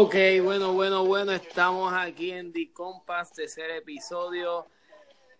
[0.00, 4.68] Ok, bueno, bueno, bueno, estamos aquí en The Compass, tercer episodio,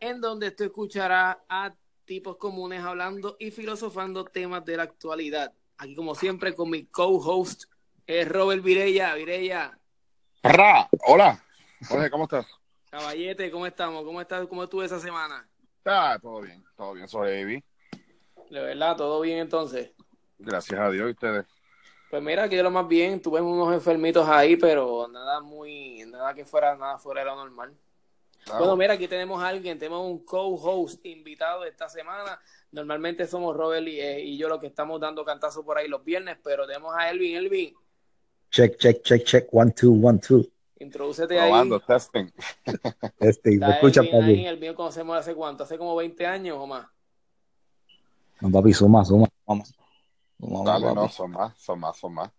[0.01, 1.73] en donde tú escucharás a
[2.05, 5.53] tipos comunes hablando y filosofando temas de la actualidad.
[5.77, 7.71] Aquí, como siempre, con mi co-host,
[8.05, 9.15] es Robert Virella.
[9.15, 9.79] Virella.
[11.07, 11.41] Hola.
[11.89, 12.47] Jorge, ¿cómo estás?
[12.91, 14.03] Caballete, ¿cómo estamos?
[14.03, 14.45] ¿Cómo estás?
[14.49, 15.49] ¿Cómo estuvo esa semana?
[15.85, 17.63] Ah, todo bien, todo bien, sobreviví.
[18.51, 19.93] De verdad, todo bien entonces.
[20.37, 21.47] Gracias a Dios y ustedes.
[22.11, 26.33] Pues mira, que yo lo más bien, tuve unos enfermitos ahí, pero nada muy, nada
[26.33, 27.75] que fuera, nada fuera de lo normal.
[28.57, 32.41] Bueno, mira, aquí tenemos a alguien, tenemos un co-host invitado esta semana.
[32.73, 36.03] Normalmente somos Robert y, eh, y yo los que estamos dando cantazos por ahí los
[36.03, 37.37] viernes, pero tenemos a Elvin.
[37.37, 37.75] Elvin,
[38.51, 39.49] Check, check, check, check.
[39.53, 40.47] One, two, one, two.
[40.79, 41.51] introdúcete ahí.
[41.51, 42.33] probando, testing.
[43.21, 44.47] Este, ¿me escucha, Elvin ahí, papi?
[44.47, 46.87] el mío conocemos hace cuánto, hace como 20 años o más.
[48.41, 49.29] No, papi, suma, suma.
[49.47, 49.75] Vamos.
[50.39, 52.31] Dale, no, son más, son más, son más.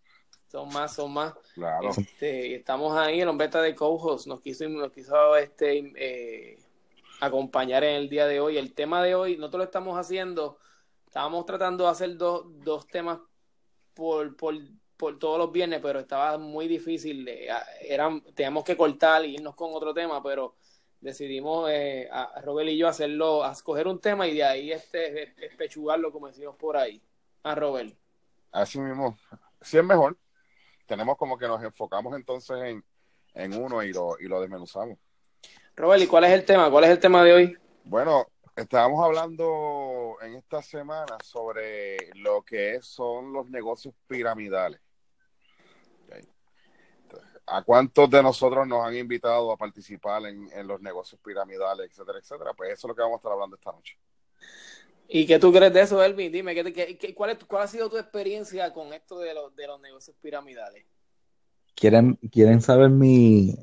[0.48, 1.34] Son más, son más.
[1.54, 1.90] Claro.
[1.90, 6.60] Este, y estamos ahí, el hombre está de co-host, nos quiso, nos quiso este, eh,
[7.20, 8.58] acompañar en el día de hoy.
[8.58, 10.58] El tema de hoy, nosotros lo estamos haciendo,
[11.06, 13.20] estábamos tratando de hacer dos, dos temas
[13.94, 14.56] por, por,
[14.98, 17.28] por todos los viernes, pero estaba muy difícil.
[17.28, 17.50] eh,
[17.82, 20.56] eran, teníamos que cortar y irnos con otro tema, pero
[21.00, 25.34] decidimos, eh, a Robert y yo, hacerlo, a escoger un tema y de ahí este,
[25.46, 27.02] espechugarlo, como decimos por ahí.
[27.44, 27.96] A Robert.
[28.52, 29.18] Así mismo,
[29.62, 30.18] sí es mejor.
[30.88, 32.84] Tenemos como que nos enfocamos entonces en,
[33.34, 34.98] en uno y lo, y lo desmenuzamos.
[35.76, 36.70] Robert, ¿y cuál es el tema?
[36.70, 37.58] ¿Cuál es el tema de hoy?
[37.84, 44.82] Bueno, estábamos hablando en esta semana sobre lo que son los negocios piramidales.
[47.52, 52.20] ¿A cuántos de nosotros nos han invitado a participar en, en los negocios piramidales, etcétera,
[52.20, 52.54] etcétera?
[52.54, 53.98] Pues eso es lo que vamos a estar hablando esta noche.
[55.12, 56.32] ¿Y qué tú crees de eso, Elvin?
[56.32, 59.34] Dime, ¿qué, te- qué- qué- cuál, es, ¿cuál ha sido tu experiencia con esto de
[59.34, 60.86] los, de los negocios piramidales?
[61.76, 63.56] ¿Quieren, quieren saber mi,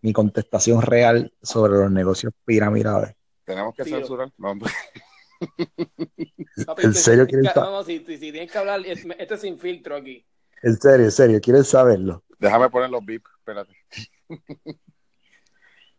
[0.00, 3.14] mi contestación real sobre los negocios piramidales?
[3.44, 3.98] Tenemos que Tiro.
[3.98, 4.32] censurar.
[4.38, 4.54] No,
[6.66, 9.04] Papi, ¿En serio quieren que- sa- No, no, si, si- si tienes que hablar, es-
[9.18, 10.24] este es sin filtro aquí.
[10.62, 12.24] En serio, en serio, ¿quieren saberlo?
[12.38, 13.76] déjame poner los beep, espérate.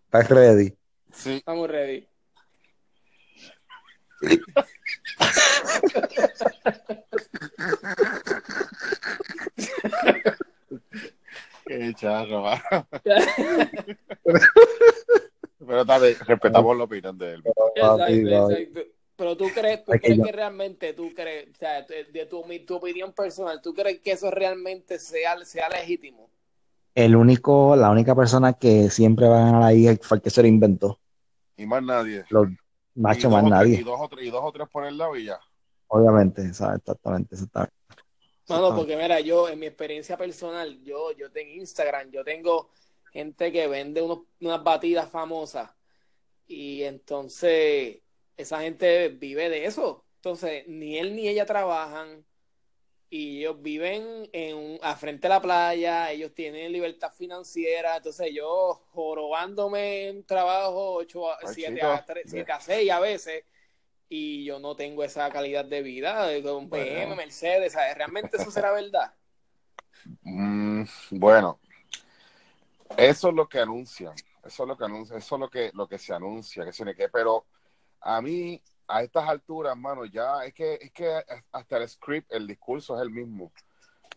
[0.05, 0.75] ¿Estás ready?
[1.11, 2.07] Sí, Estamos ready.
[11.65, 12.43] qué charro.
[15.65, 17.43] Pero bien, respetamos la opinión de él.
[17.75, 18.81] Exacto, exacto.
[19.15, 22.25] Pero tú crees, tú Es que crees yo- que realmente, tú crees, o sea, de
[22.25, 26.29] tu, tu opinión personal, ¿tú crees que eso realmente sea, sea legítimo?
[26.95, 30.41] El único, la única persona que siempre va a ganar ahí fue el que se
[30.41, 30.99] lo inventó.
[31.55, 32.25] Y más nadie.
[32.29, 32.47] Los
[32.95, 33.79] macho más nadie.
[33.79, 35.39] Y dos, o tres, y dos o tres por el lado y ya.
[35.87, 36.79] Obviamente, ¿sabes?
[36.79, 37.73] Exactamente, exactamente.
[38.49, 42.71] Mano, porque mira, yo en mi experiencia personal, yo, yo tengo Instagram, yo tengo
[43.11, 45.69] gente que vende unos, unas batidas famosas
[46.45, 47.99] y entonces
[48.35, 50.05] esa gente vive de eso.
[50.15, 52.25] Entonces, ni él ni ella trabajan
[53.15, 58.31] y ellos viven en un- a frente de la playa, ellos tienen libertad financiera, entonces
[58.33, 61.91] yo jorobándome en trabajo 8 a, Ay, 7 chico.
[61.91, 63.43] a, 3, 7 a 6 a veces
[64.09, 66.85] y yo no tengo esa calidad de vida con Bueno.
[66.85, 67.95] BM, Mercedes, ¿sabes?
[67.95, 69.13] ¿realmente eso será verdad?
[70.23, 71.59] Mm, bueno,
[72.97, 74.13] eso es lo que anuncian,
[74.43, 76.95] eso es lo que anuncian, eso es lo que, lo que se anuncia, que tiene
[76.95, 77.45] que, pero
[78.01, 82.47] a mí, a estas alturas, mano, ya es que, es que hasta el script, el
[82.47, 83.51] discurso es el mismo.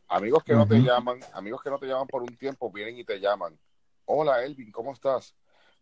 [0.08, 3.04] Amigos que no te llaman, amigos que no te llaman por un tiempo, vienen y
[3.04, 3.58] te llaman.
[4.04, 5.34] Hola Elvin, ¿cómo estás?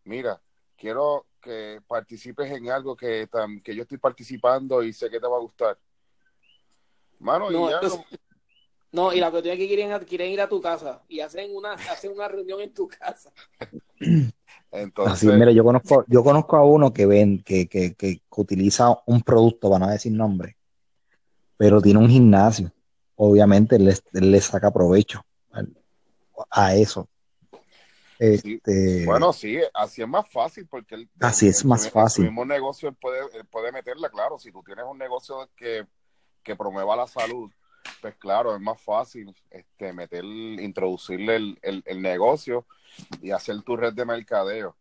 [0.05, 0.41] Mira,
[0.77, 5.27] quiero que participes en algo que, tam- que yo estoy participando y sé que te
[5.27, 5.79] va a gustar.
[7.19, 8.07] Mano, No, y ya, entonces-
[8.93, 11.73] No, y la cuestión es que quieren, quieren ir a tu casa y hacen una,
[11.73, 13.33] hacen una reunión en tu casa.
[14.75, 18.97] entonces, Así, mira, yo conozco, yo conozco a uno que ven, que, que, que utiliza
[19.07, 20.57] un producto, van a decir nombre,
[21.57, 22.73] pero tiene un gimnasio.
[23.17, 25.25] Obviamente le saca provecho
[26.51, 27.09] a eso.
[28.19, 28.55] Sí.
[28.55, 32.25] Este, Bueno, sí, así es más fácil porque él, Así es más fácil.
[32.25, 34.39] su mismo negocio él puede, él puede meterla, claro.
[34.39, 35.87] Si tú tienes un negocio que,
[36.43, 37.51] que promueva la salud,
[38.01, 42.67] pues claro, es más fácil este, meter, introducirle el, el- el negocio
[43.23, 44.77] y hacer tu red de mercadeo.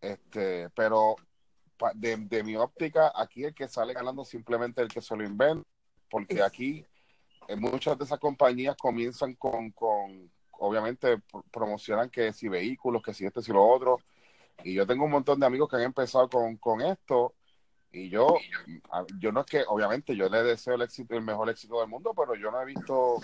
[0.00, 1.16] Este, pero
[1.94, 5.66] de, de mi óptica, aquí el que sale ganando simplemente el que se lo inventa,
[6.10, 6.84] porque aquí
[7.56, 13.24] muchas de esas compañías comienzan con, con obviamente pro- promocionan que si vehículos, que si
[13.26, 13.98] esto, si lo otro.
[14.64, 17.34] Y yo tengo un montón de amigos que han empezado con, con esto
[17.90, 18.36] Y yo,
[19.18, 22.12] yo no es que, obviamente, yo le deseo el éxito, el mejor éxito del mundo,
[22.14, 23.20] pero yo no he visto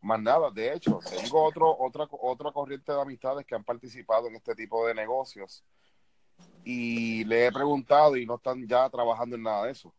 [0.00, 0.50] más nada.
[0.50, 4.86] De hecho, tengo otro, otra, otra corriente de amistades que han participado en este tipo
[4.86, 5.64] de negocios
[6.64, 9.94] y le he preguntado y no están ya trabajando en nada de eso.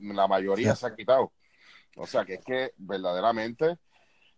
[0.00, 1.32] la mayoría se ha quitado.
[1.96, 3.78] O sea que es que verdaderamente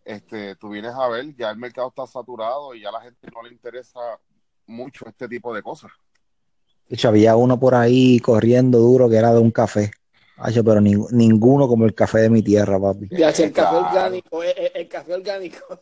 [0.05, 3.29] este, tú vienes a ver, ya el mercado está saturado y ya a la gente
[3.35, 4.01] no le interesa
[4.67, 5.91] mucho este tipo de cosas.
[6.89, 9.91] De hecho, había uno por ahí corriendo duro que era de un café.
[10.65, 13.09] pero ninguno como el café de mi tierra, papi.
[13.11, 15.81] Ya, el café orgánico, el, café orgánico.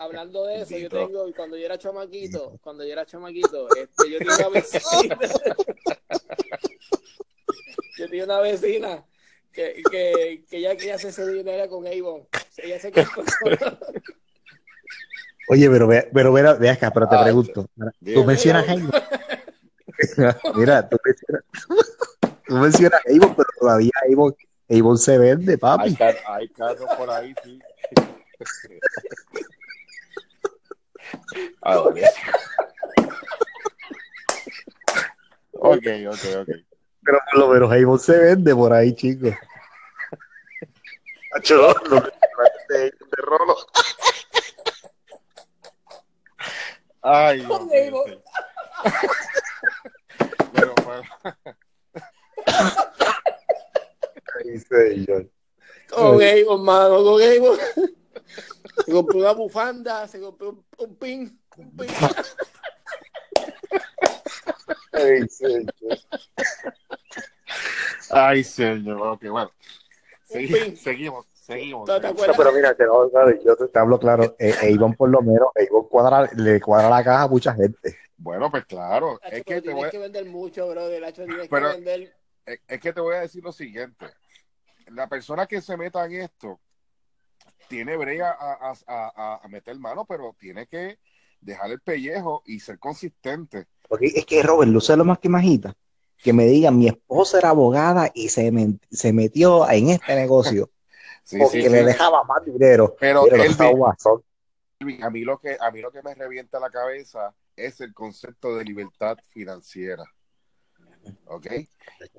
[0.00, 4.18] hablando de eso, yo tengo, cuando yo era chamaquito, cuando yo era chamaquito, este, yo
[4.18, 5.18] tenía una vecina.
[7.98, 9.04] yo tenía una vecina
[9.52, 12.26] que, que, que ella quería hacerse dinero con Avon.
[12.56, 12.92] Ella se
[15.48, 17.66] Oye, pero ve, pero ve, ve acá, pero te pregunto.
[18.14, 18.66] Tú mencionas.
[20.54, 21.44] Mira, tú mencionas,
[22.46, 24.34] tú mencionas Avon, pero todavía Avon,
[24.70, 25.96] Avon se vende, papi.
[26.00, 27.60] Hay, hay carros por ahí, sí.
[31.60, 31.96] Ah, ok,
[35.52, 35.86] ok,
[36.40, 36.48] ok.
[37.04, 39.34] Pero por lo menos Avon se vende por ahí, chicos.
[41.34, 42.00] Acho, no,
[42.68, 43.56] de, de rolo.
[47.06, 48.04] Ay, Dios mío.
[50.54, 51.02] Pero, bueno.
[54.40, 55.30] Ay, señor.
[55.90, 57.58] Con Avon, mano, con Avon.
[58.86, 61.40] Se compró una bufanda, se compró un, pin.
[61.58, 61.88] Un pin.
[64.92, 65.72] Ay, señor.
[68.10, 69.00] Ay, señor.
[69.08, 69.52] Ok, bueno.
[70.26, 71.88] seguimos, seguimos.
[72.36, 73.10] pero mira, que no,
[73.44, 74.34] yo te, hablo claro.
[74.38, 77.96] Eh, Avon, por lo menos, Avon cuadra, le cuadra la caja a mucha gente.
[78.16, 79.20] Bueno, pues claro.
[79.30, 79.90] es que te voy...
[79.90, 80.88] que vender mucho, bro.
[80.88, 82.16] tienes pero, que vender.
[82.46, 84.06] Es que te voy a decir lo siguiente.
[84.88, 86.60] La persona que se meta en esto
[87.68, 90.98] tiene brega a, meter mano, pero tiene que
[91.40, 93.66] dejar el pellejo y ser consistente.
[93.88, 95.74] Porque es que Robert, lo sé lo más que imagita,
[96.18, 98.50] que me digan, mi esposa era abogada y se,
[98.90, 100.70] se metió en este negocio
[101.38, 102.94] porque le dejaba más dinero.
[102.98, 103.24] Pero,
[105.02, 108.56] a mí lo que a mí lo que me revienta la cabeza es el concepto
[108.56, 110.04] de libertad financiera.
[111.26, 111.46] ¿Ok?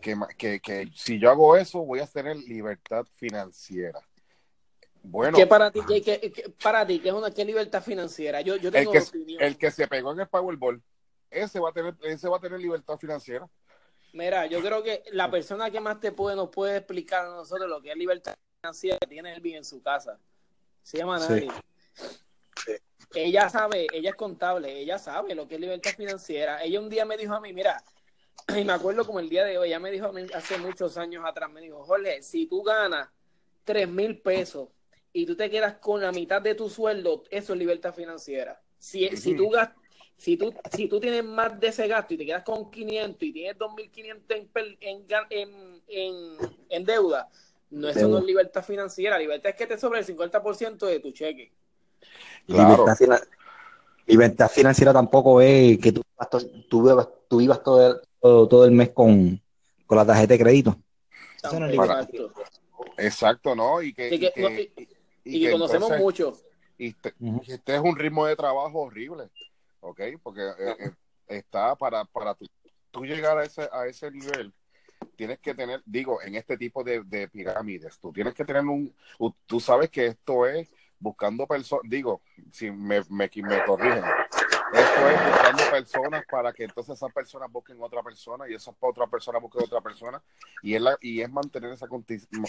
[0.01, 3.99] Que, que, que si yo hago eso, voy a tener libertad financiera.
[5.01, 8.41] Bueno, ¿Qué para ti, qué, para ti, qué es una qué libertad financiera?
[8.41, 9.43] Yo, yo tengo el que, opinión.
[9.43, 10.81] El que se pegó en el Powerball,
[11.29, 13.47] ese va a tener, ese va a tener libertad financiera.
[14.13, 17.69] Mira, yo creo que la persona que más te puede, nos puede explicar a nosotros
[17.69, 18.35] lo que es libertad
[18.65, 20.19] financiera tiene el bien en su casa.
[20.81, 21.47] Se llama Nani.
[23.13, 26.63] Ella sabe, ella es contable, ella sabe lo que es libertad financiera.
[26.63, 27.81] Ella un día me dijo a mí, mira,
[28.57, 30.97] y me acuerdo como el día de hoy, ella me dijo a mí hace muchos
[30.97, 33.09] años atrás, me dijo, Jorge, si tú ganas
[33.63, 34.69] tres mil pesos
[35.13, 38.61] y tú te quedas con la mitad de tu sueldo, eso es libertad financiera.
[38.77, 39.51] Si, si, tú,
[40.17, 43.31] si, tú, si tú tienes más de ese gasto y te quedas con 500 y
[43.31, 46.37] tienes 2.500 en, en, en,
[46.69, 47.29] en, deuda,
[47.75, 49.19] no, eso no es libertad financiera.
[49.19, 51.51] Libertad es que te sobre el 50% de tu cheque.
[54.07, 56.01] Libertad, financiera tampoco es que tú,
[56.69, 59.41] tú, vivas, tú vivas todo, el, todo, el mes con,
[59.85, 60.77] con la tarjeta de crédito.
[61.43, 62.31] Exacto.
[62.97, 63.81] Exacto, ¿no?
[63.81, 64.15] Y que,
[65.23, 66.37] y, que, conocemos mucho.
[66.77, 67.13] Y este,
[67.47, 69.29] este, es un ritmo de trabajo horrible,
[69.81, 70.01] ¿ok?
[70.23, 70.91] Porque eh, eh,
[71.27, 72.35] está para, para
[72.91, 74.53] tú, llegar a ese, a ese nivel,
[75.15, 78.93] tienes que tener, digo, en este tipo de, pirámides, tú tienes que tener un,
[79.45, 80.69] tú sabes que esto es
[80.99, 82.21] buscando personas, digo,
[82.51, 84.03] si me, me, me corrigen,
[84.73, 89.09] esto es buscando personas para que entonces esas personas busquen otra persona y esas otras
[89.09, 90.21] personas busquen otra persona
[90.61, 91.87] y es, la, y es mantener esa,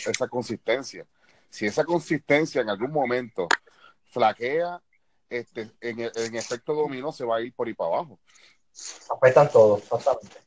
[0.08, 1.06] esa consistencia
[1.50, 3.48] si esa consistencia en algún momento
[4.10, 4.82] flaquea,
[5.28, 8.18] este, en, en efecto dominó se va a ir por ahí para abajo.
[9.10, 10.45] Afectan todos, totalmente.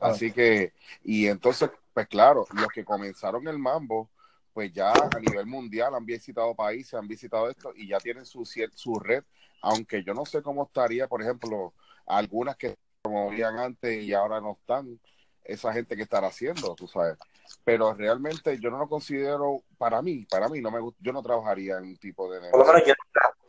[0.00, 4.08] Así que, y entonces, pues claro, los que comenzaron el mambo,
[4.52, 8.44] pues ya a nivel mundial han visitado países, han visitado esto y ya tienen su,
[8.44, 9.22] su red,
[9.62, 11.72] aunque yo no sé cómo estaría, por ejemplo,
[12.06, 14.98] algunas que como habían antes y ahora no están,
[15.44, 17.16] esa gente que estará haciendo, tú sabes.
[17.64, 21.78] Pero realmente yo no lo considero para mí, para mí no me yo no trabajaría
[21.78, 22.94] en un tipo de Por lo menos yo,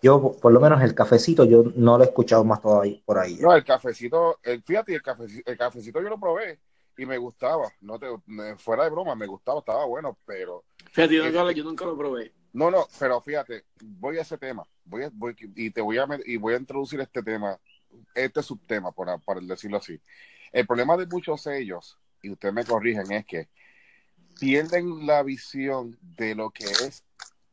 [0.01, 3.37] por lo menos el cafecito yo no lo he escuchado más todavía por ahí.
[3.39, 6.59] No, el cafecito, el, fíjate, el cafecito, el cafecito yo lo probé
[6.97, 8.07] y me gustaba, no te,
[8.57, 12.33] fuera de broma, me gustaba, estaba bueno, pero Fíjate, yo, nunca, yo nunca lo probé.
[12.51, 16.37] No, no, pero fíjate, voy a ese tema, voy, voy y te voy a y
[16.37, 17.59] voy a introducir este tema
[18.15, 19.99] este subtema, por, por decirlo así.
[20.51, 23.49] El problema de muchos de ellos, y ustedes me corrigen, es que
[24.39, 27.03] pierden la visión de lo que es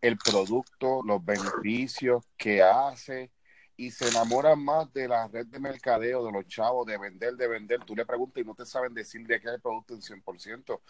[0.01, 3.31] el producto, los beneficios que hace
[3.77, 7.47] y se enamoran más de la red de mercadeo, de los chavos, de vender, de
[7.47, 7.85] vender.
[7.85, 10.81] Tú le preguntas y no te saben decir de qué es el producto en 100%.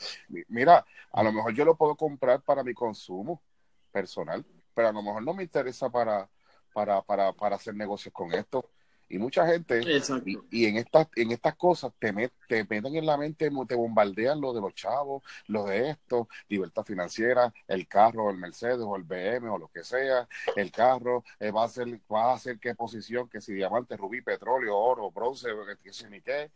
[0.49, 3.43] Mira, a lo mejor yo lo puedo comprar para mi consumo
[3.91, 4.45] personal,
[4.75, 6.29] pero a lo mejor no me interesa para,
[6.73, 8.71] para, para, para hacer negocios con esto.
[9.09, 9.81] Y mucha gente,
[10.51, 12.13] y, en estas en estas cosas te,
[12.49, 16.83] te meten en la mente, te bombardean lo de los chavos, lo de esto, libertad
[16.85, 21.51] financiera, el carro, el Mercedes o el BM o lo que sea, el carro eh,
[21.51, 25.49] va a ser va a ser qué posición, que si diamante, rubí, petróleo, oro, bronce,
[25.83, 26.51] qué sé ni qué.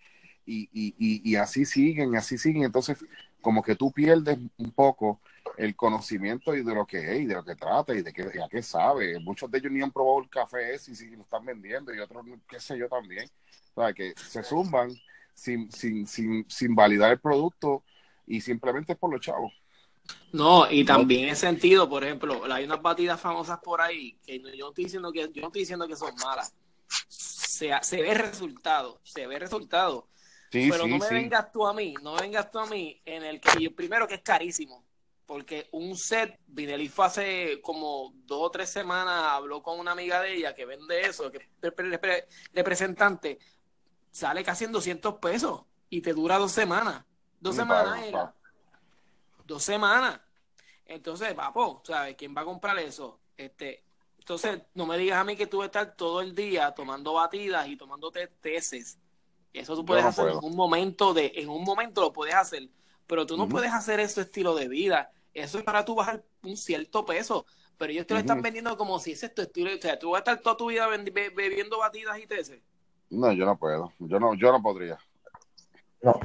[0.53, 2.65] Y, y, y así siguen, así siguen.
[2.65, 2.99] Entonces,
[3.41, 5.21] como que tú pierdes un poco
[5.57, 8.23] el conocimiento y de lo que es y de lo que trata y de qué,
[8.43, 9.19] a qué sabe.
[9.21, 11.99] Muchos de ellos ni han probado el café ese y si lo están vendiendo y
[11.99, 13.29] otros, qué sé yo, también.
[13.75, 14.91] O sea, que se zumban
[15.35, 17.83] sin, sin, sin, sin validar el producto
[18.27, 19.53] y simplemente por los chavos.
[20.33, 24.65] No, y también en sentido, por ejemplo, hay unas batidas famosas por ahí que yo
[24.65, 26.55] no estoy diciendo que, yo no estoy diciendo que son malas.
[27.09, 30.09] Se, se ve resultado, se ve resultado.
[30.51, 33.41] Pero no me vengas tú a mí, no me vengas tú a mí en el
[33.41, 34.85] que primero que es carísimo
[35.31, 40.21] porque un set, Vinelli fue hace como dos o tres semanas, habló con una amiga
[40.21, 41.73] de ella que vende eso, que es
[42.53, 43.39] representante,
[44.11, 47.05] sale casi en 200 pesos y te dura dos semanas.
[47.39, 48.35] Dos semanas era.
[49.45, 50.21] Dos semanas.
[50.85, 52.17] Entonces, papo, ¿sabes?
[52.17, 53.21] ¿Quién va a comprar eso?
[53.37, 53.85] Este,
[54.19, 57.13] entonces, no me digas a mí que tú vas a estar todo el día tomando
[57.13, 58.99] batidas y tomando tesis.
[59.53, 62.69] Eso tú puedes hacer en un momento de, en un momento lo puedes hacer,
[63.07, 66.57] pero tú no puedes hacer eso estilo de vida eso es para tú bajar un
[66.57, 67.47] cierto peso.
[67.79, 69.71] Pero ellos te lo están vendiendo como si ese es tu estilo.
[69.75, 72.61] O sea, tú vas a estar toda tu vida bebiendo batidas y teces.
[73.09, 73.93] No, yo no puedo.
[73.99, 74.99] Yo no, yo no podría.
[76.03, 76.19] No.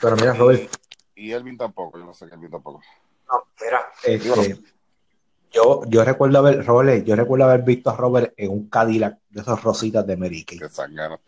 [0.00, 0.70] Pero mira, Robert.
[1.14, 2.82] Y Elvin tampoco, yo no sé que Elvin tampoco.
[3.32, 4.62] No, mira, este,
[5.52, 9.40] yo, yo recuerdo haber, Robert, yo recuerdo haber visto a Robert en un Cadillac de
[9.40, 10.58] esos rositas de Merique.
[10.58, 11.20] Qué sangano.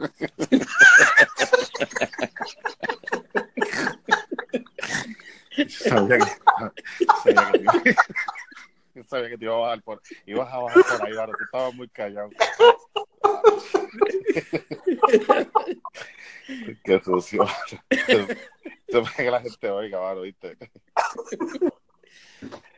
[5.66, 6.24] sabía que,
[9.08, 11.74] sabía que, te, iba a bajar por, ibas a bajar por ahí, Varo, tú estabas
[11.74, 12.30] muy callado.
[16.84, 17.46] Qué sucio.
[17.90, 20.56] Se que la gente oiga, Varo, ¿viste?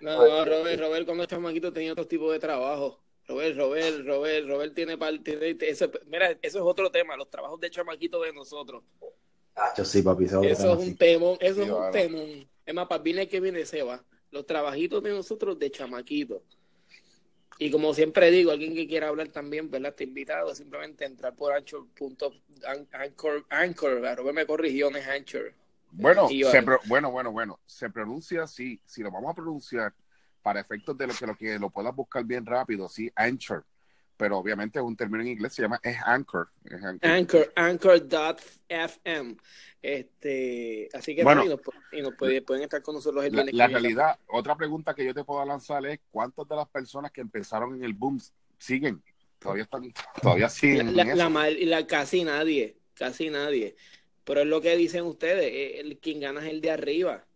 [0.00, 3.00] No, no, Robert, Robert cuando chamaquito tenía otro tipo de trabajo.
[3.26, 7.70] Robert, Robert, Robert, Robert tiene parte ese, mira, eso es otro tema, los trabajos de
[7.70, 8.82] chamaquito de nosotros.
[9.76, 12.48] Yo sí, papi, eso, es un temón, eso es un temón.
[12.64, 14.04] Es más, para el que viene se va.
[14.30, 16.42] Los trabajitos de nosotros de chamaquito.
[17.58, 19.90] Y como siempre digo, alguien que quiera hablar también, ¿verdad?
[19.90, 21.86] Está invitado simplemente entrar por anchor.
[22.92, 25.52] Anchor, anchor, me corrigió, no es anchor.
[25.92, 26.28] Bueno,
[26.86, 27.60] bueno, bueno, bueno.
[27.66, 28.80] Se pronuncia así.
[28.86, 29.92] Si lo vamos a pronunciar
[30.42, 33.64] para efectos de lo que lo, que lo puedas buscar bien rápido, sí, anchor
[34.20, 36.50] pero obviamente es un término en inglés, se llama es Anchor.
[37.00, 39.36] Anchor, Anchor.fm.
[39.80, 41.42] Este, así que bueno,
[41.90, 45.42] y nos, pueden estar con nosotros el La, realidad, otra pregunta que yo te puedo
[45.46, 48.20] lanzar es, ¿cuántas de las personas que empezaron en el boom
[48.58, 49.02] siguen?
[49.38, 50.94] Todavía están, todavía siguen.
[50.94, 53.74] La, la, casi nadie, casi nadie.
[54.30, 57.26] Pero es lo que dicen ustedes, eh, el, quien gana es el de arriba.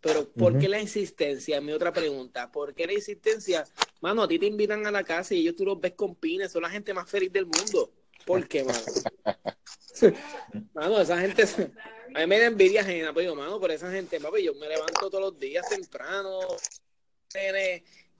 [0.00, 1.60] Pero ¿por qué la insistencia?
[1.60, 3.66] Mi otra pregunta, ¿por qué la insistencia?
[4.00, 6.50] Mano, a ti te invitan a la casa y ellos tú los ves con pines,
[6.50, 7.92] son la gente más feliz del mundo.
[8.24, 8.80] ¿Por qué, mano?
[10.72, 14.18] mano, esa gente, a mí me da envidia ajena, pero pues mano, por esa gente,
[14.18, 16.40] papi, yo me levanto todos los días temprano,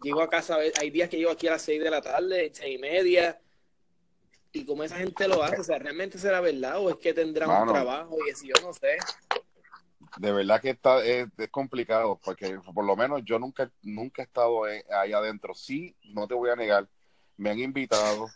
[0.02, 2.76] llego a casa, hay días que llego aquí a las seis de la tarde, seis
[2.76, 3.40] y media,
[4.52, 7.48] y como esa gente lo hace, o sea, ¿realmente será verdad o es que tendrá
[7.48, 8.98] un trabajo y así yo no sé?
[10.18, 14.64] de verdad que está es, complicado porque por lo menos yo nunca nunca he estado
[14.64, 15.54] ahí adentro.
[15.54, 16.88] Sí no te voy a negar
[17.36, 18.28] me han invitado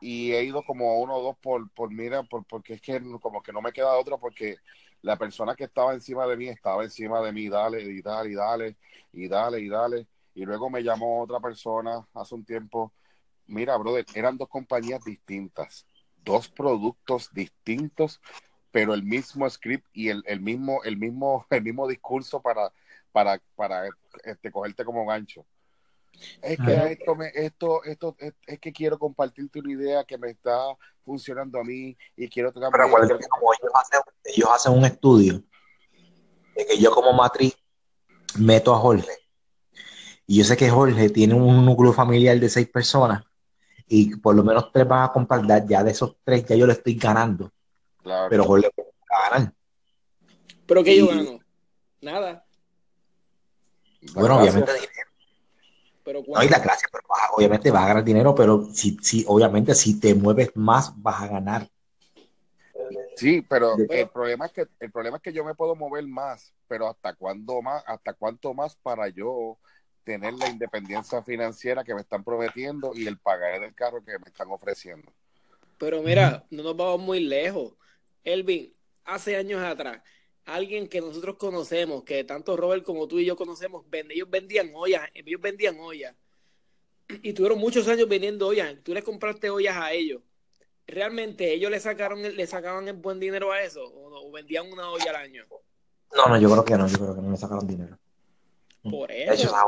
[0.00, 3.42] y he ido como uno o dos por por mira por, porque es que como
[3.42, 4.56] que no me queda otra porque
[5.02, 8.34] la persona que estaba encima de mí estaba encima de mí dale y dale y
[8.34, 8.76] dale
[9.12, 10.06] y dale y dale.
[10.34, 12.92] Y luego me llamó otra persona hace un tiempo
[13.52, 15.86] mira brother eran dos compañías distintas
[16.24, 18.20] dos productos distintos
[18.72, 22.72] pero el mismo script y el, el mismo, el mismo, el mismo discurso para,
[23.12, 23.84] para, para
[24.24, 25.46] este, cogerte como gancho.
[26.42, 30.58] Es que esto, me, esto, esto, es, que quiero compartirte una idea que me está
[31.04, 35.42] funcionando a mí y quiero Pero como ellos hacen, ellos hacen un estudio
[36.54, 37.56] de que yo como matriz
[38.38, 39.10] meto a Jorge
[40.26, 43.24] y yo sé que Jorge tiene un núcleo familiar de seis personas
[43.94, 46.72] y por lo menos tres van a comprar, ya- de esos tres ya yo le
[46.72, 47.52] estoy ganando,
[48.02, 48.30] Claro.
[48.30, 49.52] pero Jorge le voy a ganar.
[50.66, 51.38] ¿Pero qué yo gano?
[52.00, 52.42] Nada.
[54.14, 54.54] Bueno, Gracias.
[54.54, 55.10] obviamente dinero,
[56.04, 59.24] Pero no, y la clase, pero vas obviamente vas a ganar dinero, pero si, si,
[59.28, 61.68] obviamente si te mueves más, vas a ganar.
[63.14, 66.54] Sí, pero el problema es que el problema es que yo me puedo mover más,
[66.66, 69.58] pero hasta cuándo más, hasta cuánto más para yo
[70.04, 74.26] tener la independencia financiera que me están prometiendo y el pagaré del carro que me
[74.26, 75.12] están ofreciendo.
[75.78, 77.74] Pero mira, no nos vamos muy lejos.
[78.24, 78.72] Elvin,
[79.04, 80.00] hace años atrás,
[80.44, 84.70] alguien que nosotros conocemos, que tanto Robert como tú y yo conocemos, vende- ellos vendían
[84.74, 86.14] ollas, ellos vendían ollas.
[87.22, 88.76] Y tuvieron muchos años vendiendo ollas.
[88.82, 90.22] Tú les compraste ollas a ellos.
[90.86, 93.84] ¿Realmente ellos le sacaron el- le sacaban el buen dinero a eso?
[93.84, 95.44] ¿O, o vendían una olla al año?
[96.16, 97.98] No, no, yo creo que no, yo creo que no me sacaron dinero.
[98.82, 99.42] Por De hecho, eso.
[99.48, 99.64] esas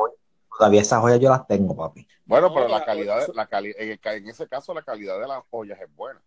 [0.58, 2.06] todavía esas joyas yo las tengo, papi.
[2.24, 4.72] Bueno, No, pero la la- calidad, eso- la cali- en, el ca- en ese caso
[4.74, 6.22] la calidad de las ollas es buena.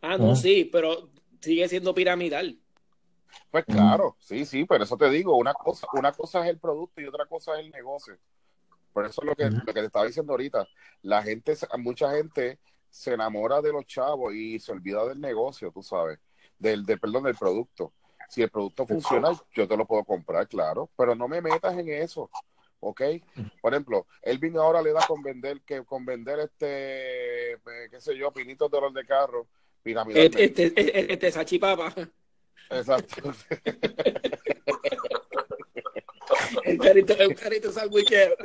[0.00, 0.36] Ah, no, Mm.
[0.36, 1.08] sí, pero
[1.40, 2.58] sigue siendo piramidal.
[3.50, 3.72] Pues Mm.
[3.72, 7.06] claro, sí, sí, pero eso te digo, una cosa, una cosa es el producto y
[7.06, 8.16] otra cosa es el negocio.
[8.92, 10.68] Por eso es lo que, lo que te estaba diciendo ahorita.
[11.02, 12.58] La gente, mucha gente
[12.90, 16.20] se enamora de los chavos y se olvida del negocio, tú sabes,
[16.58, 17.92] del, del perdón, del producto.
[18.28, 21.88] Si el producto funciona, yo te lo puedo comprar, claro, pero no me metas en
[21.88, 22.30] eso,
[22.84, 23.02] ¿ok?
[23.60, 27.58] Por ejemplo, Elvin ahora le da con vender, que con vender este, eh,
[27.90, 29.46] qué sé yo, pinitos de los de carro,
[29.82, 30.44] piramidalmente.
[30.44, 31.94] Este, este, este, este Sachipapa.
[32.70, 33.16] Exacto.
[36.66, 38.36] Un carrito, un carrito sandwichero.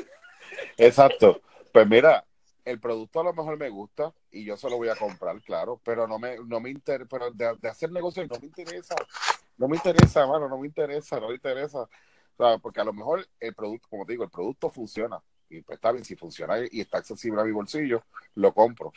[0.78, 1.42] Exacto.
[1.72, 2.26] Pues mira,
[2.66, 5.80] el producto a lo mejor me gusta y yo se lo voy a comprar, claro,
[5.84, 8.96] pero no me, no me interesa, pero de, de hacer negocios no me interesa.
[9.58, 11.88] No me interesa, mano, no me interesa, no me interesa.
[12.62, 15.22] Porque a lo mejor el producto, como te digo, el producto funciona.
[15.50, 18.04] Y pues está bien, si funciona y está accesible a mi bolsillo,
[18.36, 18.94] lo compro.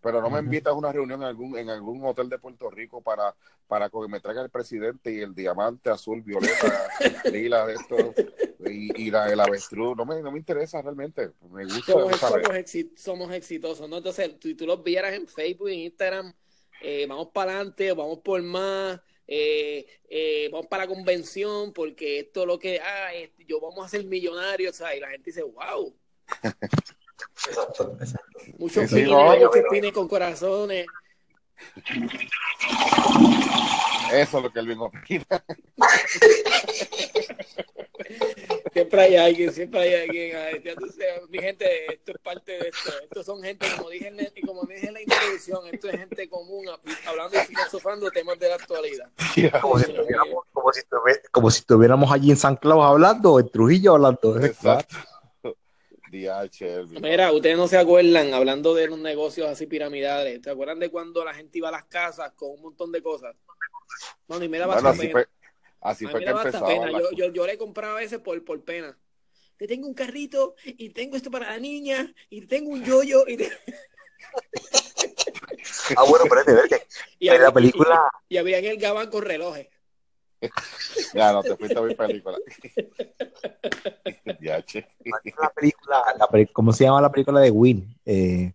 [0.00, 3.00] Pero no me invitas a una reunión en algún, en algún hotel de Puerto Rico
[3.02, 3.34] para,
[3.66, 6.88] para que me traiga el presidente y el diamante azul, violeta,
[7.32, 8.14] lila de esto,
[8.58, 9.96] y, y la, el avestruz.
[9.96, 11.32] No me, no me interesa realmente.
[11.50, 12.44] Me gusta Somos, saber.
[12.44, 13.96] somos, exi- somos exitosos, ¿no?
[13.98, 16.34] Entonces, si tú los vieras en Facebook, en Instagram,
[16.82, 22.42] eh, vamos para adelante, vamos por más, eh, eh, vamos para la convención, porque esto
[22.42, 24.98] es lo que, ah, este, yo vamos a ser millonarios, ¿sabes?
[24.98, 25.94] Y la gente dice, wow,
[27.46, 28.38] Exacto, exacto.
[28.58, 30.86] muchos Sí, pines, no, muchos pines con corazones.
[34.12, 35.24] Eso es lo que él mismo opina.
[38.74, 40.36] Siempre hay alguien, siempre hay alguien.
[40.36, 42.90] ay, ya tú sabes, mi gente, esto es parte de esto.
[43.04, 45.96] Estos son gente, como dije en, la- y como dije en la introducción, esto es
[45.98, 46.66] gente común,
[47.06, 49.10] hablando y filosofando temas de la actualidad.
[49.62, 53.40] Como si, estuviéramos, como, si estuvi- como si estuviéramos allí en San Claus hablando, o
[53.40, 54.44] en Trujillo hablando.
[54.44, 54.96] Exacto.
[56.10, 57.00] DH, Elvin.
[57.02, 61.24] Mira, ustedes no se acuerdan, hablando de los negocios así piramidales, ¿te acuerdan de cuando
[61.24, 63.34] la gente iba a las casas con un montón de cosas?
[64.28, 65.26] No, ni me daba Bueno, así fue,
[65.84, 66.66] así A fue que empezaba.
[66.66, 66.90] pena.
[66.90, 68.98] la- Yo, yo, yo le compraba a veces por, por pena.
[69.56, 73.24] Te tengo un carrito y tengo esto para la niña y te tengo un yoyo
[73.28, 73.52] y, te-
[75.96, 76.86] Ah, bueno, espérate, espérate.
[77.20, 79.68] y, En la había- película, y, y había en el gabán con relojes.
[81.14, 82.36] Ya, no, te fuiste a mi película.
[84.40, 87.96] La película, la peli- ¿cómo se llama la película de Win?
[88.04, 88.52] Eh,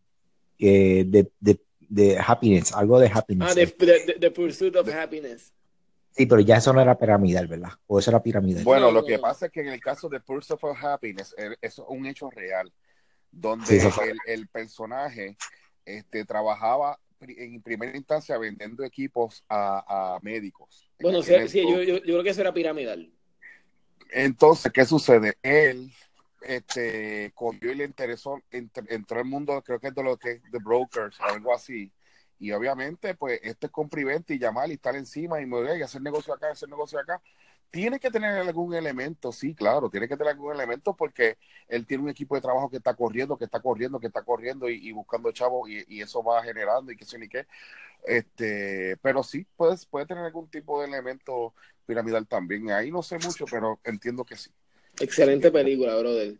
[0.60, 3.50] eh, de, de, de Happiness, algo de Happiness.
[3.52, 5.54] Ah, the, the- the Pursuit of Happiness.
[6.20, 7.70] Sí, pero ya eso no era piramidal, ¿verdad?
[7.88, 8.64] O eso era piramidal.
[8.66, 11.56] Bueno, No, lo que pasa es que en el caso de Pursuit of Happiness, eh,
[11.62, 12.74] eso es un hecho real,
[13.32, 15.38] donde Sí, el, el personaje
[15.86, 20.90] este, trabajaba en primera instancia vendiendo equipos a, a médicos.
[21.00, 23.14] En Bueno, sí, sí, yo, yo, yo creo que eso era piramidal.
[24.12, 25.38] Entonces, ¿qué sucede?
[25.44, 25.92] Él
[26.42, 30.32] este, cogió y le interesó, ent- entró al mundo, creo que es de lo que
[30.34, 31.92] es de brokers, algo así.
[32.40, 36.02] Y obviamente, pues, este es compra y llamar y estar encima y mover y hacer
[36.02, 37.22] negocio acá, hacer negocio acá.
[37.70, 42.04] Tiene que tener algún elemento, sí, claro, tiene que tener algún elemento porque él tiene
[42.04, 44.92] un equipo de trabajo que está corriendo, que está corriendo, que está corriendo y, y
[44.92, 47.46] buscando chavos y, y eso va generando y qué sé ni qué.
[48.04, 51.54] Este, pero sí, puedes, puede tener algún tipo de elemento
[51.86, 52.72] piramidal también.
[52.72, 54.50] Ahí no sé mucho, pero entiendo que sí.
[55.00, 56.38] Excelente película, brother.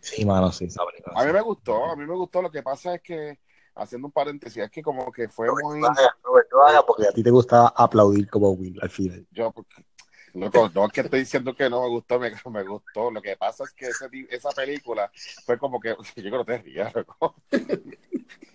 [0.00, 1.20] Sí, mano, sí, esa película.
[1.20, 2.42] A mí me gustó, a mí me gustó.
[2.42, 3.38] Lo que pasa es que,
[3.74, 5.80] haciendo un paréntesis, es que como que fue muy...
[5.80, 9.26] No hagas, Robert, no hagas, porque a ti te gusta aplaudir como Will al final.
[9.30, 9.84] Yo, porque-
[10.34, 13.10] loco, no es que estoy diciendo que no me gustó, me, me gustó.
[13.10, 15.10] Lo que pasa es que ese, esa película
[15.44, 17.34] fue como que, yo creo que te rías, loco.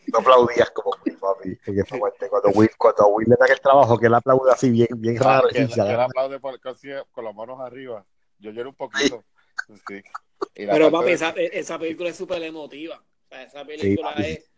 [0.08, 1.60] No aplaudías como Will, papi.
[1.66, 2.30] en esa parte.
[2.30, 5.50] Cuando Will, cuando Will le da el trabajo, que él aplaude así bien, bien raro.
[5.50, 6.76] que, se él aplaude por, con,
[7.12, 8.06] con las manos arriba.
[8.40, 9.26] Yo lloré un poquito.
[9.90, 10.02] Sí.
[10.54, 12.98] Pero papi, de- esa, esa película es súper emotiva.
[12.98, 14.24] O sea, esa película Sí.
[14.24, 14.52] es.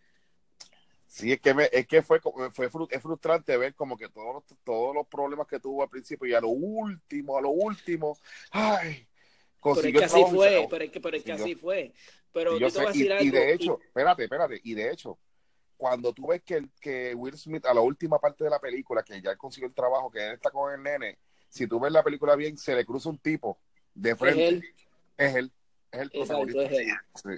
[1.07, 4.09] Sí, es que, me, es que fue, como- fue fru- es frustrante ver como que
[4.09, 7.49] todos los, todos los problemas que tuvo al principio y a lo último, a lo
[7.49, 8.17] último,
[8.51, 11.37] ay, Pero es consiguió que el así fue, pero es que, pero es que Sí,
[11.37, 11.93] yo- así fue.
[12.33, 13.23] Pero Y yo, voy a sé, y, decir algo.
[13.25, 15.17] y de y- hecho, espérate, espérate, y de hecho,
[15.77, 19.21] cuando tú ves que, que Will Smith a la última parte de la película, que
[19.21, 21.17] ya consiguió el trabajo, que él está con el nene,
[21.49, 23.57] si tú ves la película bien, se le cruza un tipo
[23.95, 24.47] de frente.
[24.47, 24.63] él.
[25.17, 25.51] Es él.
[25.91, 26.63] Es el Exacto, protagonista.
[26.63, 26.87] es él.
[27.15, 27.29] Sí.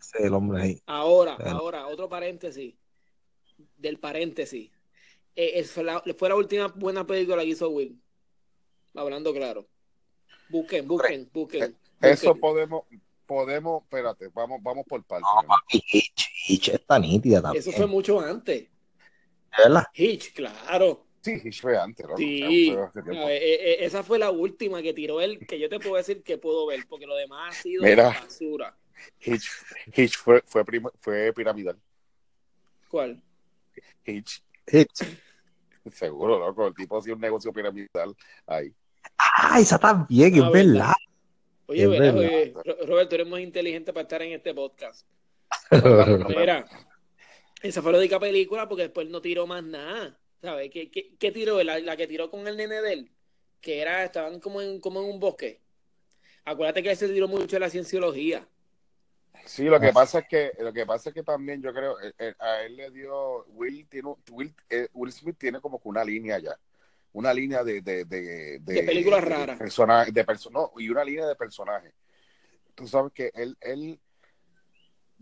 [0.00, 0.82] Ese es el hombre ahí.
[0.86, 1.58] Ahora, Claro.
[1.58, 2.74] ahora, otro paréntesis.
[3.82, 4.70] Del paréntesis.
[5.34, 8.00] Eh, es- fue, la, fue la última buena película que hizo Will.
[8.94, 9.66] Hablando claro.
[10.48, 11.76] Busquen, busquen, busquen.
[12.00, 12.40] Eso busquen.
[12.40, 12.84] podemos,
[13.26, 15.26] podemos, espérate, vamos, vamos por partes.
[15.48, 17.60] No, Hitch, Hitch está nítida también.
[17.60, 18.62] Eso fue mucho antes.
[18.62, 19.84] ¿De verdad?
[19.94, 21.06] Hitch, claro.
[21.22, 22.16] Sí, Hitch fue antes, ¿no?
[22.16, 22.70] Sí.
[22.70, 22.78] Eh,
[23.30, 26.66] eh, esa fue la última que tiró él, que yo te puedo decir que puedo
[26.66, 28.08] ver, porque lo demás ha sido Mira.
[28.10, 28.76] basura.
[29.20, 29.48] Hitch,
[29.96, 31.78] Hitch fue, fue, prim- fue piramidal.
[32.88, 33.22] ¿Cuál?
[34.06, 35.00] Hitch, Hitch.
[35.92, 36.66] seguro, loco.
[36.68, 38.14] El tipo hacía un negocio piramidal
[38.46, 38.72] ahí.
[39.18, 40.92] Ah, esa también, Ah, es verdad.
[41.66, 42.14] Oye, Es ¿verdad?
[42.14, 42.30] verdad.
[42.30, 45.06] Oye, Ro- Robert, tú eres muy inteligente para estar en este podcast.
[45.70, 46.66] No, Mira,
[47.62, 50.18] esa fue la única película porque después no tiró más nada.
[50.40, 50.70] ¿Sabes?
[50.70, 51.62] ¿Qué, qué, qué tiró?
[51.62, 53.10] La, la que tiró con el nene de él,
[53.60, 55.60] que era, estaban como en, como en un bosque.
[56.44, 58.46] Acuérdate que él se tiró mucho de la cienciología.
[59.44, 62.12] Sí, lo que pasa es que lo que pasa es que también yo creo eh,
[62.18, 66.04] eh, a él le dio Will tiene Will, eh, Will Smith tiene como que una
[66.04, 66.58] línea ya,
[67.12, 69.58] una línea de de de, De películas raras.
[69.58, 71.92] personaje, de perso- no, y una línea de personajes.
[72.74, 74.00] Tú sabes que él él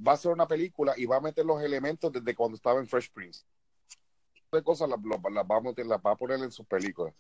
[0.06, 2.87] va a hacer una película y va a meter los elementos desde cuando estaba en
[2.87, 3.44] Fresh Prince.
[4.52, 7.14] De cosas las, las- las va a meter, las va a poner en sus películas.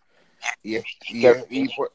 [0.62, 1.90] Y, es- y, es- y pues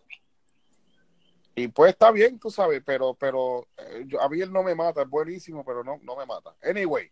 [1.55, 4.75] y pues está bien, tú sabes, pero pero eh, yo- a mí él no me
[4.75, 6.55] mata, es buenísimo, pero no, no me mata.
[6.61, 7.09] Anyway,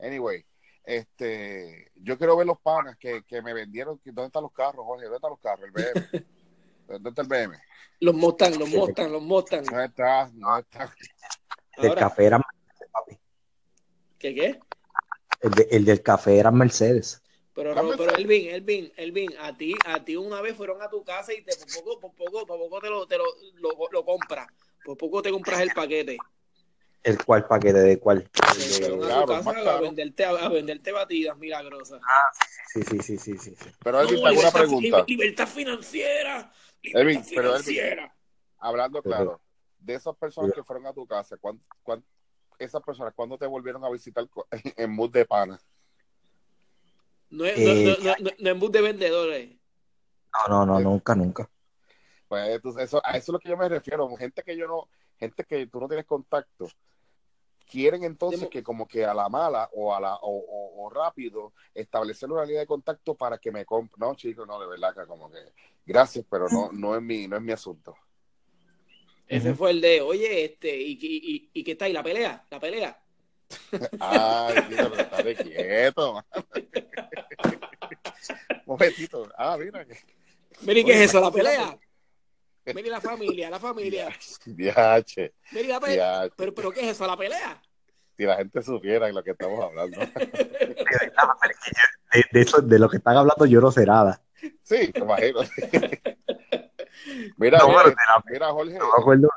[0.00, 0.44] anyway,
[0.84, 4.00] este, yo quiero ver los panas que, que me vendieron.
[4.04, 5.04] ¿Dónde están los carros, Jorge?
[5.04, 5.64] ¿Dónde están los carros?
[5.66, 6.08] El BM.
[6.88, 7.56] ¿Dónde está el BM?
[8.00, 9.64] Los Mustang, los Mustang, los Mustang.
[9.70, 10.92] No está, no está.
[11.76, 13.18] El café era Mercedes, papi.
[14.18, 14.60] ¿Qué qué?
[15.40, 17.22] El, de- el del café era Mercedes.
[17.62, 18.14] Pero, Ro- pero.
[18.14, 21.54] Elvin, Elvin, Elvin, a ti, a ti una vez fueron a tu casa y te
[21.56, 23.24] por poco, por poco, por poco te lo, te lo,
[23.56, 24.48] lo, lo compras.
[24.82, 26.16] Por poco te compras el paquete.
[27.02, 28.28] ¿El cual paquete de cuál?
[28.32, 32.00] Fueron a tu casa venderte, a, a venderte batidas milagrosas.
[32.72, 33.54] Sí, sí, sí, sí, sí.
[33.54, 33.70] sí.
[33.82, 34.88] Pero Elvin, No, te hago una pregunta.
[34.88, 36.52] liber- Libertad financiera.
[36.82, 38.16] Libertad Elvin, pero Elvin, financiera.
[38.58, 39.40] hablando claro,
[39.78, 42.04] de esas personas que fueron a tu casa, ¿cuán, cuán-
[42.58, 44.46] esas personas, ¿cuándo te volvieron a visitar co-
[44.76, 45.60] en mood de pana?
[47.30, 49.50] No es, Eh, no, no, no, no es bus de vendedores.
[50.48, 51.48] No, no, no, nunca, nunca.
[52.28, 54.08] Pues entonces, eso, a eso es lo que yo me refiero.
[54.16, 54.88] Gente que yo no,
[55.18, 56.68] gente que tú no tienes contacto,
[57.70, 61.52] quieren entonces que como que a la mala o a la o, o- o rápido
[61.74, 63.96] establecer una línea de contacto para que me compre.
[63.98, 65.38] No, chicos, no, de verdad que como que
[65.86, 67.96] gracias, pero no, no es mi, no es mi asunto.
[69.28, 71.92] Ese fue el de, oye, este, ¿y, y, y, y qué está ahí?
[71.92, 72.46] ¿La pelea?
[72.50, 73.00] ¿La pelea?
[74.00, 76.14] Ay, Tito, pero estate quieto.
[76.14, 76.24] man.
[78.66, 79.28] Un momentito.
[79.36, 79.84] Ah, mira.
[79.84, 79.98] que-
[80.62, 81.20] Mira, ¿y qué es eso?
[81.20, 81.76] ¿La pelea?
[82.74, 84.08] Mira la familia, la familia.
[84.44, 86.34] Diache, Mira, diache.
[86.36, 87.06] Pero, pero ¿qué es eso?
[87.06, 87.60] ¿La pelea?
[88.16, 89.98] Si la gente supiera de lo que estamos hablando.
[92.12, 94.20] De, de eso, de lo que están hablando yo no sé nada.
[94.64, 95.40] Sí, me imagino.
[97.36, 98.78] Mira, No, mira, pero te Jorge.
[98.78, 99.28] No me acuerdo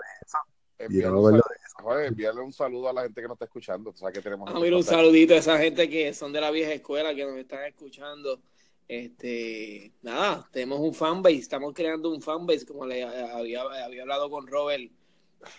[0.80, 1.43] envíale yo no me acuerdo
[1.84, 3.91] Jorge, envíale un saludo a la gente que nos está escuchando.
[3.91, 6.50] Tú sabes que tenemos Ah, mira, un saludito a esa gente que son de la
[6.52, 8.41] vieja escuela que nos están escuchando.
[8.88, 14.46] Este, nada, tenemos un fanbase, estamos creando un fanbase, como le había, había hablado con
[14.48, 14.91] Robert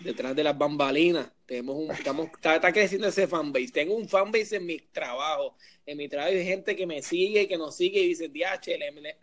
[0.00, 1.30] detrás de las bambalinas.
[1.46, 3.68] Tenemos un, estamos, está, está creciendo ese fanbase.
[3.72, 5.56] Tengo un fanbase en mi trabajo.
[5.84, 8.92] En mi trabajo hay gente que me sigue, que nos sigue y dice, DH, le,
[8.92, 9.16] le,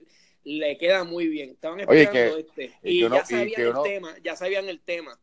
[0.43, 1.51] le queda muy bien.
[1.51, 2.77] Estaban Oye, esperando que- este.
[2.83, 5.19] y Y, que uno- ya y sabían el tema, ya sabían el tema.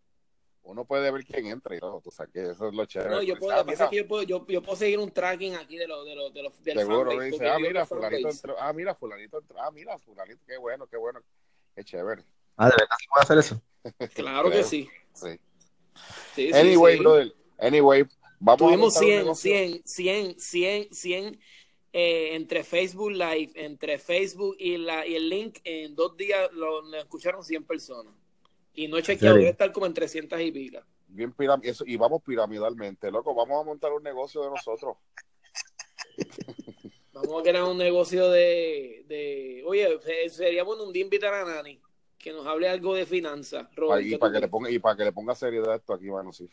[0.68, 2.02] Uno puede ver quién entra y todo.
[2.02, 3.08] Tú sabes que eso es lo chévere.
[3.08, 4.62] No, yo puedo, dices, lo que ah, pasa es mira, que yo puedo, yo, yo
[4.62, 7.24] puedo seguir un tracking aquí de los de los de los del Seguro, fanbase, me
[7.24, 10.98] dice, ah, mira, fulanito entró, ah, mira, fulanito entró, ah, mira, fulanito, qué bueno, qué
[10.98, 11.20] bueno,
[11.74, 12.22] qué chévere.
[12.58, 13.62] Ah, ¿de verdad se puede hacer eso?
[14.14, 14.90] Claro que sí.
[15.14, 15.40] Sí.
[16.34, 17.02] Sí, sí, Anyway, sí.
[17.02, 18.04] brother, anyway,
[18.38, 19.50] vamos Tuvimos a montar un 100, negocio.
[19.50, 21.40] 100, 100, 100, 100
[21.94, 26.82] eh, entre Facebook Live, entre Facebook y, la, y el link, en dos días lo,
[26.82, 28.12] lo escucharon 100 personas.
[28.78, 30.86] Y no he chequeado, debe estar como en 300 y pica.
[31.08, 34.96] Bien piram- eso, y vamos piramidalmente, loco, vamos a montar un negocio de nosotros.
[37.12, 41.44] Vamos a crear un negocio de, de oye, se- sería bueno un día invitar a
[41.44, 41.80] Nani,
[42.16, 43.66] que nos hable algo de finanzas.
[43.74, 46.08] Robert, y ¿qué para que le ponga, y para que le ponga seriedad esto aquí,
[46.08, 46.48] mano, sí.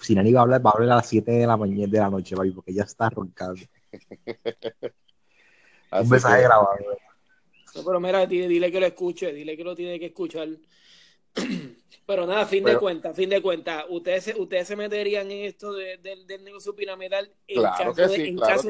[0.00, 1.98] si nadie va a hablar, va a hablar a las 7 de la mañana de
[1.98, 3.60] la noche, porque ya está roncando.
[5.92, 6.70] Un mensaje grabado.
[7.78, 10.48] No, pero mira, dile, que lo escuche, dile que lo tiene que escuchar.
[12.06, 15.74] Pero nada, fin de cuentas, fin de cuentas, ustedes se, ustedes se meterían en esto
[15.74, 18.68] del negocio piramidal en caso, de, en caso,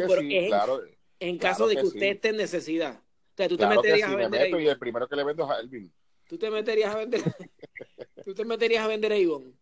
[1.21, 3.01] en, caso de que usted esté en necesidad.
[3.01, 4.61] O sea, tú te meterías a vender.
[4.61, 5.93] y el primero que le vendo es a Elvin.
[6.29, 7.23] Tú te meterías a vender.
[8.25, 9.58] tú te meterías a vender Avon.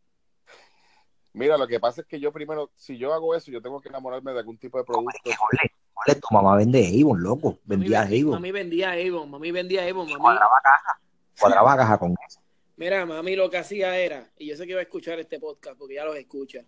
[1.37, 3.90] Mira, lo que pasa es que yo primero, si yo hago eso, yo tengo que
[3.90, 5.31] enamorarme de algún tipo de producto.
[5.94, 7.59] Ole, tu mamá vende Avon, loco.
[7.64, 8.31] Vendía Avon.
[8.31, 10.09] Mami vendía Avon, mami vendía Avon.
[10.09, 10.18] Mami...
[10.18, 11.01] Cuadraba caja.
[11.38, 12.40] Cuadraba caja con eso.
[12.77, 15.79] Mira, mami lo que hacía era, y yo sé que va a escuchar este podcast
[15.79, 16.64] porque ya los escucha,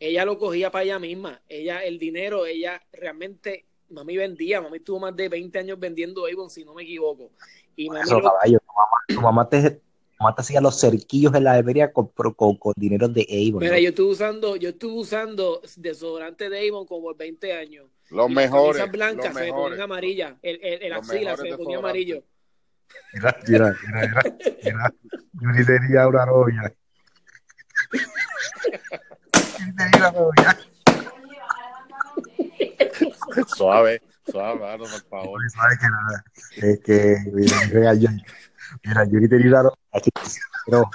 [0.00, 1.40] ella lo cogía para ella misma.
[1.48, 6.50] Ella, el dinero, ella realmente, mami vendía, mami tuvo más de 20 años vendiendo Avon,
[6.50, 7.30] si no me equivoco.
[7.76, 9.80] Y mami Eso, caballo, tu mamá, tu mamá te,
[10.20, 13.62] Mata hacía los cerquillos en la debería con, con, con, dinero de Avon.
[13.62, 17.86] Mira, yo estuve usando, yo estuve usando desodorante de Avon como por 20 años.
[18.10, 18.82] Los mejores.
[18.82, 20.34] Las blancas se ponían amarillas.
[20.42, 22.24] El, el, el axila se ponía amarillo.
[23.12, 24.22] Mira, mira, mira,
[24.64, 24.92] mira,
[25.32, 26.74] Yo ni tenía una novia.
[27.92, 30.58] Yo ni tenía una novia.
[33.46, 35.40] suave, suave, mano, por favor.
[35.50, 36.24] ¿Sabes que nada?
[36.56, 38.08] Es que, mira, yo,
[38.84, 39.78] mira, yo ni tenía una novia.
[40.66, 40.90] Pero,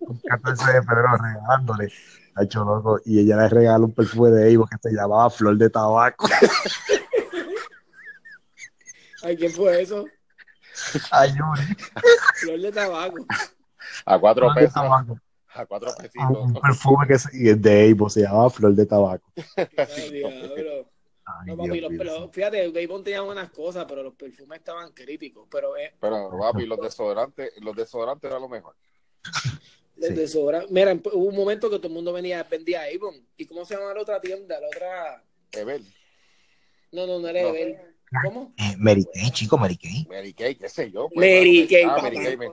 [0.00, 1.92] un 14 de febrero regalándole.
[2.34, 3.00] Ha hecho loco.
[3.04, 6.28] Y ella le regaló un perfume de Evo que se llamaba Flor de Tabaco.
[9.24, 10.06] Ay, ¿quién fue eso?
[11.10, 11.76] Ay, Yuri.
[12.34, 13.26] Flor de tabaco.
[14.06, 14.76] A cuatro pesos.
[14.76, 16.38] A cuatro pesitos.
[16.38, 19.32] Un perfume que es de Evo, se llamaba Flor de Tabaco.
[19.56, 20.87] Ay, diablo.
[21.46, 25.46] No, papi, los, pero, fíjate, Avon tenía buenas cosas, pero los perfumes estaban críticos.
[25.50, 28.74] Pero, eh, pero papi, los desodorantes, los desodorantes eran lo mejor.
[29.96, 30.14] Los sí.
[30.14, 30.70] desodorantes.
[30.70, 33.14] Mira, hubo un momento que todo el mundo venía, vendía Avon.
[33.36, 34.60] ¿Y cómo se llama la otra tienda?
[34.60, 35.24] La otra.
[35.52, 35.84] Evel.
[36.92, 37.48] No, no, no era no.
[37.48, 37.76] Evel.
[38.24, 38.54] ¿Cómo?
[38.56, 40.06] Eh, Mary Kay, chico, Mary Kay.
[40.08, 41.08] Mary Kay, qué sé yo.
[41.08, 41.98] Pues, Mary Kay, ah.
[42.02, 42.36] Mary Kay.
[42.36, 42.48] Me...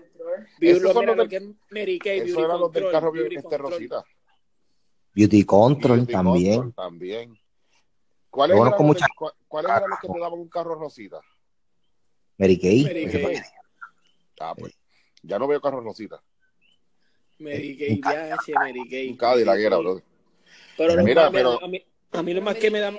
[0.59, 1.55] Esos son los del...
[1.69, 4.03] Mary Kay, Eso era los del carro Beauty este Rosita.
[5.13, 6.55] Beauty Control Beauty también.
[6.55, 7.39] Control también.
[8.35, 9.05] ¿Cuáles eran, los, mucha...
[9.47, 11.21] ¿cuáles eran los que te daban un carro Rosita?
[12.37, 12.83] Mary Kay.
[12.83, 13.41] Mary Kay.
[14.41, 14.77] Ah, pues.
[15.23, 16.21] Ya no veo carro Rosita.
[17.39, 19.09] Mary Kay, ya, che, Mary Kay.
[19.11, 20.01] Un Cadillac era, bro.
[20.77, 21.63] Pero, mira, pero...
[21.63, 22.97] A, mí, a mí lo más que me dan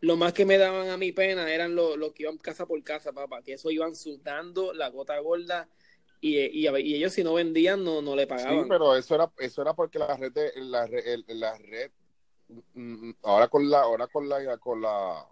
[0.00, 2.82] lo más que me daban a mi pena eran los, los que iban casa por
[2.82, 5.68] casa, papá, que eso iban sudando la gota gorda
[6.20, 8.64] y, y, y, ellos si no vendían no, no le pagaban.
[8.64, 11.90] Sí, pero eso era eso era porque la red de, la, red, la red
[13.22, 15.26] ahora con la ahora con la con la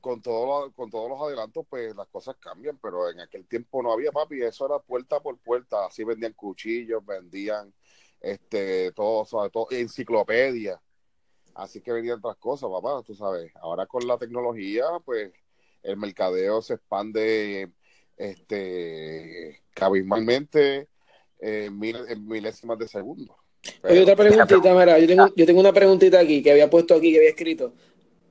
[0.00, 3.92] con todo con todos los adelantos pues las cosas cambian, pero en aquel tiempo no
[3.92, 7.72] había papi, eso era puerta por puerta, así vendían cuchillos, vendían
[8.20, 10.80] este todo, todo enciclopedias
[11.54, 13.52] Así que venían otras cosas, papá, tú sabes.
[13.56, 15.32] Ahora con la tecnología, pues
[15.82, 17.72] el mercadeo se expande
[18.16, 20.88] este cabismalmente
[21.40, 23.36] eh, mil, en milésimas de segundo.
[23.80, 26.94] Pero, Oye, otra preguntita, mira, yo tengo, yo tengo una preguntita aquí que había puesto
[26.94, 27.74] aquí, que había escrito.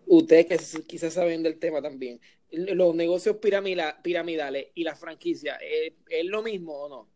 [0.07, 2.19] Ustedes que quizás saben del tema también.
[2.51, 7.07] Los negocios piramida, piramidales y las franquicias, ¿es, ¿es, lo mismo o no?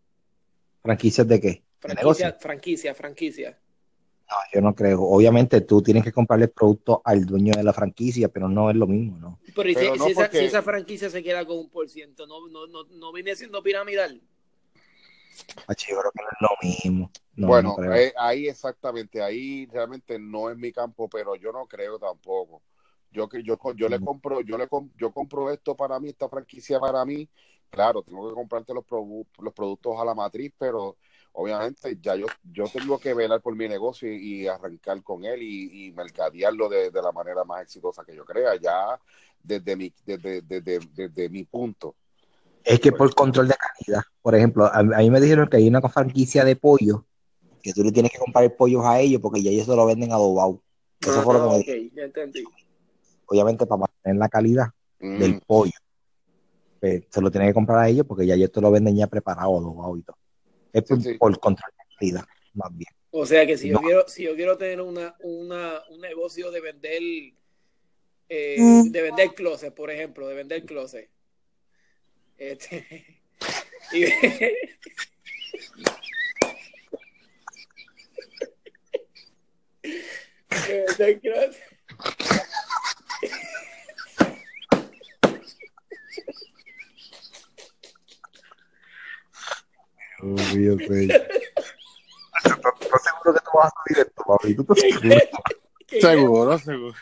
[0.82, 1.64] ¿Franquicias de qué?
[1.80, 3.60] Franquicia, franquicia, franquicia.
[4.30, 5.02] No, yo no creo.
[5.04, 8.78] Obviamente tú tienes que comprarle el producto al dueño de la franquicia, pero no es
[8.78, 9.40] lo mismo, ¿no?
[9.44, 10.40] Pero, pero si, no si, esa, porque...
[10.40, 13.62] si, esa, franquicia se queda con un por ciento, ¿no, no, no, no viene siendo
[13.62, 14.22] piramidal?
[15.68, 17.12] Yo creo que no es lo mismo.
[17.36, 21.66] No, bueno, no eh, ahí exactamente, ahí realmente no es mi campo, pero yo no
[21.66, 22.62] creo tampoco.
[23.12, 24.68] Yo que yo, yo le compro, yo le
[24.98, 27.28] yo compro esto para mí, esta franquicia para mí.
[27.70, 28.86] Claro, tengo que comprarte los,
[29.40, 30.98] los productos a la matriz, pero
[31.34, 35.42] obviamente ya yo, yo tengo que velar por mi negocio y, y arrancar con él
[35.42, 38.98] y, y mercadearlo de, de, la manera más exitosa que yo crea, ya
[39.44, 41.96] desde mi, desde, desde, desde mi punto.
[42.64, 45.68] Es que por control de calidad, por ejemplo, a, a, mí me dijeron que hay
[45.68, 47.06] una franquicia de pollo
[47.66, 50.12] que tú le tienes que comprar pollos a ellos porque ya ellos se lo venden
[50.12, 50.62] adobado.
[51.02, 52.44] Eso ah, fue lo que me okay, ya entendí.
[53.26, 54.68] Obviamente para mantener la calidad
[55.00, 55.18] mm.
[55.18, 55.72] del pollo.
[56.80, 59.08] Pues, se lo tienes que comprar a ellos porque ya ellos te lo venden ya
[59.08, 60.18] preparado, adobado y todo.
[60.72, 61.18] Es por, sí, sí.
[61.18, 62.90] por control de calidad, más bien.
[63.10, 63.80] O sea que si no.
[63.80, 67.02] yo quiero, si yo quiero tener una, una, un negocio de vender
[68.30, 68.92] eh, mm.
[68.92, 71.10] de vender closet, por ejemplo, de vender closet.
[72.38, 72.86] Este,
[73.94, 74.06] y,
[80.98, 81.20] de
[90.56, 90.78] mío.
[92.82, 94.56] ¿Estás seguro que tú vas a subir esto, papi?
[94.56, 95.20] ¿Tú estás seguro?
[95.88, 96.96] Seguro, seguro.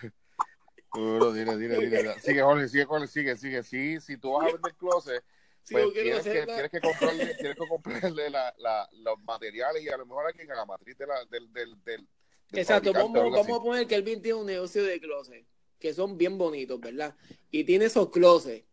[0.94, 2.20] Seguro, dile, dile, dile.
[2.20, 3.64] Sigue, Jorge, sigue, Jorge, sigue, sigue.
[3.64, 5.24] Sí, si tú vas a vender closet,
[5.70, 9.98] pues tienes, que, tienes que comprarle, tienes que comprarle la, la, los materiales y a
[9.98, 12.08] lo mejor alguien a la matriz de la, del, del, del, del
[12.54, 15.46] Exacto, vamos, vamos a poner que Elvin tiene un negocio de closet,
[15.80, 17.16] que son bien bonitos, ¿verdad?
[17.52, 18.66] Y tiene esos closets.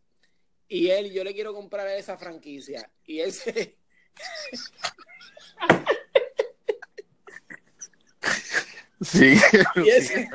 [0.69, 2.91] Y él, yo le quiero comprar esa franquicia.
[3.05, 3.77] Y él se...
[9.03, 9.35] Sí,
[9.77, 10.29] Y él, se-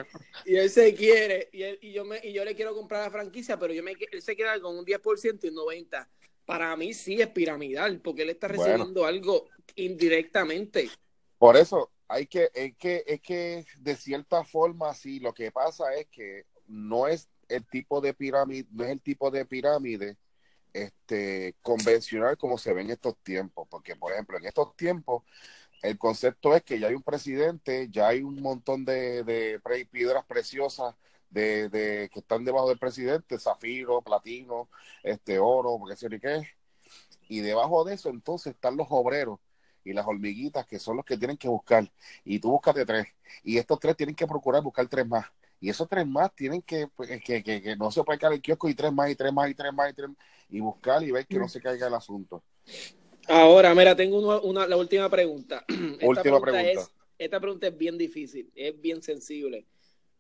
[0.46, 3.12] y él se quiere, y, él- y yo me, y yo le quiero comprar la
[3.12, 6.08] franquicia, pero yo me, él se queda con un 10% y un 90%.
[6.46, 8.64] Para mí sí es piramidal, porque él está Bueno.
[8.64, 10.90] recibiendo algo indirectamente.
[11.40, 15.94] Por eso hay que, es que, es que de cierta forma sí, lo que pasa
[15.96, 20.18] es que no es el tipo de pirámide, no es el tipo de pirámide
[20.74, 25.24] este convencional como se ve en estos tiempos, porque por ejemplo en estos tiempos
[25.82, 30.26] el concepto es que ya hay un presidente, ya hay un montón de, de piedras
[30.26, 30.96] preciosas
[31.30, 34.70] de, de- que están debajo del presidente, zafiro, platino,
[35.04, 36.48] este oro, porque sé ni qué,
[37.28, 39.40] y debajo de eso entonces están los obreros
[39.86, 41.90] y las hormiguitas que son los que tienen que buscar.
[42.26, 43.08] Y tú búscate tres.
[43.44, 45.28] Y estos tres tienen que procurar buscar tres más.
[45.62, 48.42] Y esos tres más tienen que, pues, que, que, que no se puede caer el
[48.42, 50.18] kiosco y tres más, y tres más, y tres más, y tres más,
[50.50, 52.44] y buscar y ver que no se caiga el asunto.
[53.28, 55.66] Ahora, mira, tengo una, una- la última pregunta.
[56.00, 56.72] Esta Última pregunta.
[56.72, 59.66] Es, esta pregunta es bien difícil, es bien sensible,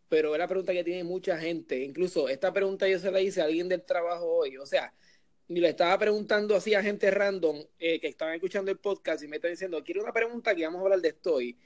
[0.10, 1.84] pero es la pregunta que tiene mucha gente.
[1.84, 4.58] Incluso esta pregunta yo se la hice a alguien del trabajo hoy.
[4.58, 4.94] O sea,
[5.48, 9.28] y le estaba preguntando así a gente random eh, que estaban escuchando el podcast y
[9.28, 11.58] me están diciendo, quiero una pregunta que vamos a hablar de esto hoy.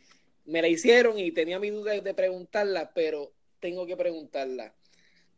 [0.45, 4.73] Me la hicieron y tenía mi duda de preguntarla, pero tengo que preguntarla.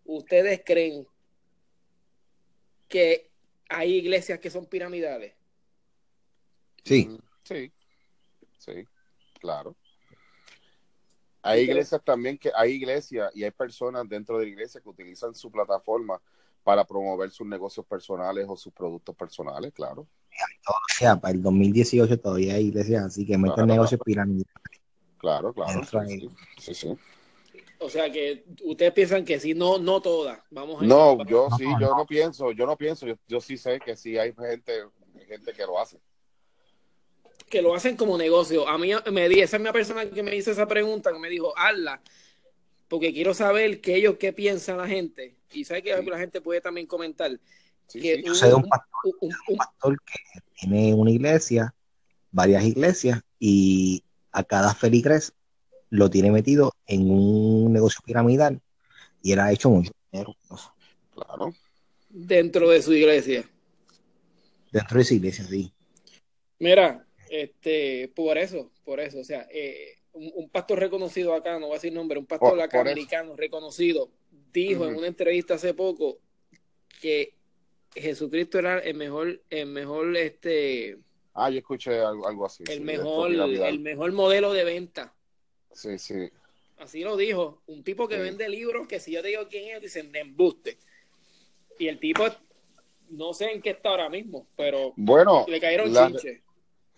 [0.06, 1.06] ¿Ustedes creen
[2.88, 3.30] que
[3.70, 5.34] hay iglesias que son piramidales?
[6.84, 7.72] Sí, Mm, Sí,
[8.60, 8.86] sí,
[9.40, 9.76] claro.
[11.42, 15.34] Hay iglesias también que hay iglesias y hay personas dentro de la iglesia que utilizan
[15.34, 16.22] su plataforma
[16.64, 20.08] para promover sus negocios personales o sus productos personales, claro.
[20.68, 23.68] o sea, para el 2018 todavía hay iglesias así que meten Claro.
[23.68, 24.48] negocios piramidales.
[25.18, 25.82] Claro, claro.
[26.08, 26.98] Sí, sí, sí.
[27.80, 30.40] O sea que ustedes piensan que sí, no, no todas.
[30.52, 31.80] Vamos a No, yo No, sí, no.
[31.80, 34.84] yo no pienso, yo no pienso, yo, yo sí sé que sí hay gente,
[35.28, 36.00] gente que lo hace.
[37.50, 38.68] que lo hacen como negocio.
[38.68, 41.54] A mí me di, esa misma persona que me hizo esa pregunta, que me dijo,
[41.58, 42.02] hazla,
[42.92, 45.38] porque quiero saber qué ellos qué piensan la gente.
[45.54, 46.06] Y sabe que Sí.
[46.10, 47.32] la gente puede también comentar.
[47.88, 48.24] Sí, que sí.
[48.26, 51.74] Yo sé de un pastor, un- un- un pastor que tiene una iglesia,
[52.32, 55.32] varias iglesias, y a cada feligres
[55.90, 58.60] lo tiene metido en un negocio piramidal
[59.22, 60.36] y él ha hecho mucho dinero.
[61.16, 61.54] Claro.
[62.10, 63.50] dentro de su iglesia.
[64.74, 65.72] dentro de esa iglesia, sí.
[66.60, 71.68] Mira, este, por eso, por eso, o sea, eh, un, un pastor reconocido acá, no
[71.68, 74.10] voy a decir nombre, un pastor Por- acá por americano reconocido,
[74.54, 76.20] dijo en una entrevista hace poco
[77.02, 77.34] que
[77.96, 80.98] Jesucristo era el mejor, el mejor, este,
[81.34, 82.64] Ah, yo escuché algo, algo así.
[82.68, 85.14] el sí, mejor, el mejor modelo de venta.
[85.74, 86.30] Sí, sí.
[86.78, 87.62] Así lo dijo.
[87.68, 88.22] Un tipo que Sí.
[88.22, 90.78] vende libros que si yo te digo quién es, dicen de embuste.
[91.80, 92.26] Y el tipo,
[93.10, 96.42] no sé en qué está ahora mismo, pero Bueno, le cayeron la- chinches.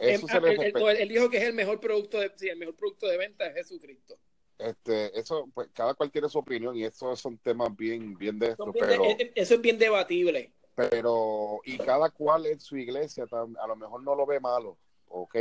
[0.09, 2.75] Eso Em, se le él, dijo que es el mejor producto de, sí, el mejor
[2.75, 4.17] producto de venta es Jesucristo.
[4.57, 8.49] Este, eso, pues, cada cual tiene su opinión y eso son temas bien, bien de
[8.51, 10.51] esto, bien pero, de- eh, eso es bien debatible.
[10.75, 15.35] pero, y cada cual en su iglesia a lo mejor no lo ve malo, ¿ok?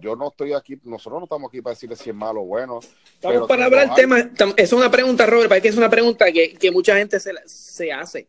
[0.00, 2.80] Yo no estoy aquí, nosotros no estamos aquí para decirle si es malo o bueno.
[3.14, 4.30] Estamos para hablar hay- tema.
[4.56, 7.92] Es una pregunta, Robert, para que es una pregunta que, que mucha gente se, se
[7.92, 8.26] hace.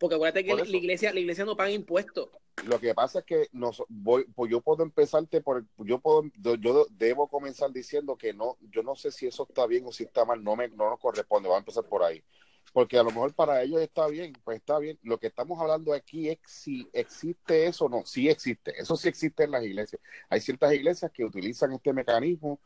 [0.00, 2.30] Porque acuérdate que Por la iglesia, la iglesia no paga impuestos.
[2.66, 6.54] Lo que pasa es que nos, voy, pues yo puedo empezarte por, yo puedo, yo-
[6.56, 10.04] yo debo comenzar diciendo que no, yo no sé si eso está bien o si
[10.04, 12.24] está mal, no me, no nos corresponde, vamos a empezar por ahí.
[12.72, 14.98] Porque a lo mejor para ellos está bien, pues está bien.
[15.02, 18.06] Lo que estamos hablando aquí es si existe eso o no.
[18.06, 20.00] Sí existe, eso sí existe en las iglesias.
[20.30, 22.58] Hay ciertas iglesias que utilizan este mecanismo,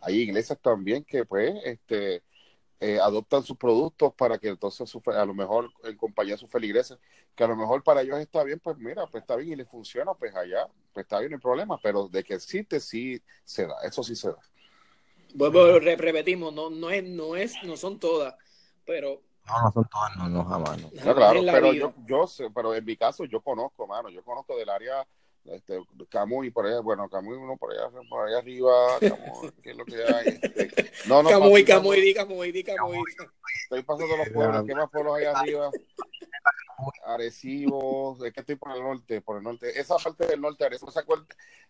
[0.00, 2.22] hay iglesias también que pues, este,
[2.82, 6.50] eh, adoptan sus productos para que entonces su a lo mejor en compañía de sus
[6.50, 6.98] feligreses,
[7.36, 9.68] que a lo mejor para ellos está bien, pues mira, pues está bien y les
[9.68, 13.76] funciona, pues allá, pues está bien el problema, pero de que existe sí se da,
[13.84, 14.38] eso sí se da.
[15.80, 18.34] Re- repetimos, no, no es, no es, no son todas,
[18.84, 20.90] pero No, no son todas, no, no, jamás, no.
[21.04, 21.86] No, claro, pero vida.
[21.86, 25.06] yo, yo sé, pero en mi caso yo conozco, mano, yo conozco del área
[25.44, 29.76] este, Camuy por allá, bueno, Camuy uno por allá, por allá arriba, Camuy, ¿qué es
[29.76, 30.28] lo que hay?
[30.28, 32.98] Este, no, no, Camuy, Camuy, di Camuy, di Camuy.
[33.64, 35.70] Estoy pasando los pueblos, ¿qué más pueblos hay arriba?
[37.04, 40.90] Arecibo, es que estoy por el norte, por el norte, esa parte del norte, Arecibo,
[40.90, 41.04] esa,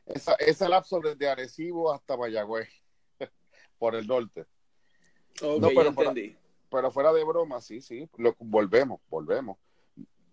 [0.07, 2.69] esa, ese lapso desde Arecibo hasta Mayagüez,
[3.79, 4.47] por el norte.
[5.41, 6.13] Okay, no, pero, fuera,
[6.71, 9.57] pero fuera de broma, sí, sí, lo, volvemos, volvemos.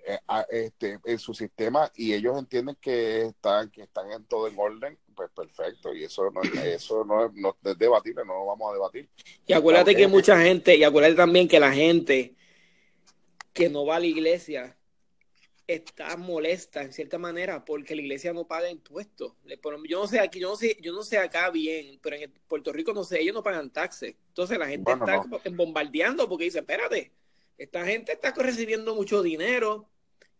[0.05, 4.47] Eh, a, este, en su sistema y ellos entienden que están, que están en todo
[4.47, 5.93] en orden, pues perfecto.
[5.93, 9.09] Y eso no, eso no, es, no es debatible, no lo vamos a debatir.
[9.45, 12.35] Y acuérdate que mucha gente, y acuérdate también que la gente
[13.53, 14.77] que no va a la iglesia
[15.67, 19.33] está molesta en cierta manera porque la iglesia no paga impuestos.
[19.87, 22.71] Yo no sé aquí, yo no sé, yo no sé acá bien, pero en Puerto
[22.71, 24.15] Rico no sé, ellos no pagan taxes.
[24.29, 25.21] Entonces la gente está
[25.51, 27.11] bombardeando porque dice, espérate,
[27.59, 29.85] esta gente está recibiendo mucho dinero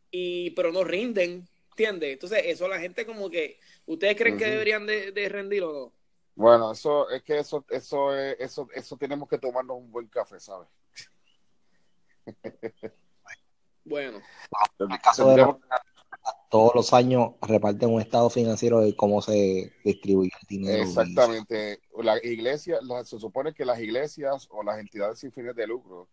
[0.10, 2.14] y pero no rinden, ¿entiendes?
[2.14, 5.94] Entonces eso la gente como que, ¿ustedes creen que deberían de, de, rendir o no?
[6.36, 10.70] Bueno, eso es que eso, eso, eso, eso tenemos que tomarnos un buen café, ¿sabes?
[13.86, 14.20] Bueno.
[16.50, 20.84] todos los años reparten un estado financiero de cómo se distribuye el dinero.
[20.84, 21.82] Exactamente.
[22.04, 26.08] La iglesia, se supone que las iglesias o las entidades sin fines de lucro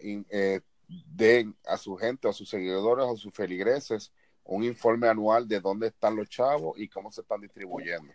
[0.00, 4.12] eh, den a su gente, a sus seguidores, a sus feligreses,
[4.44, 8.12] un informe anual de dónde están los chavos y cómo se están distribuyendo.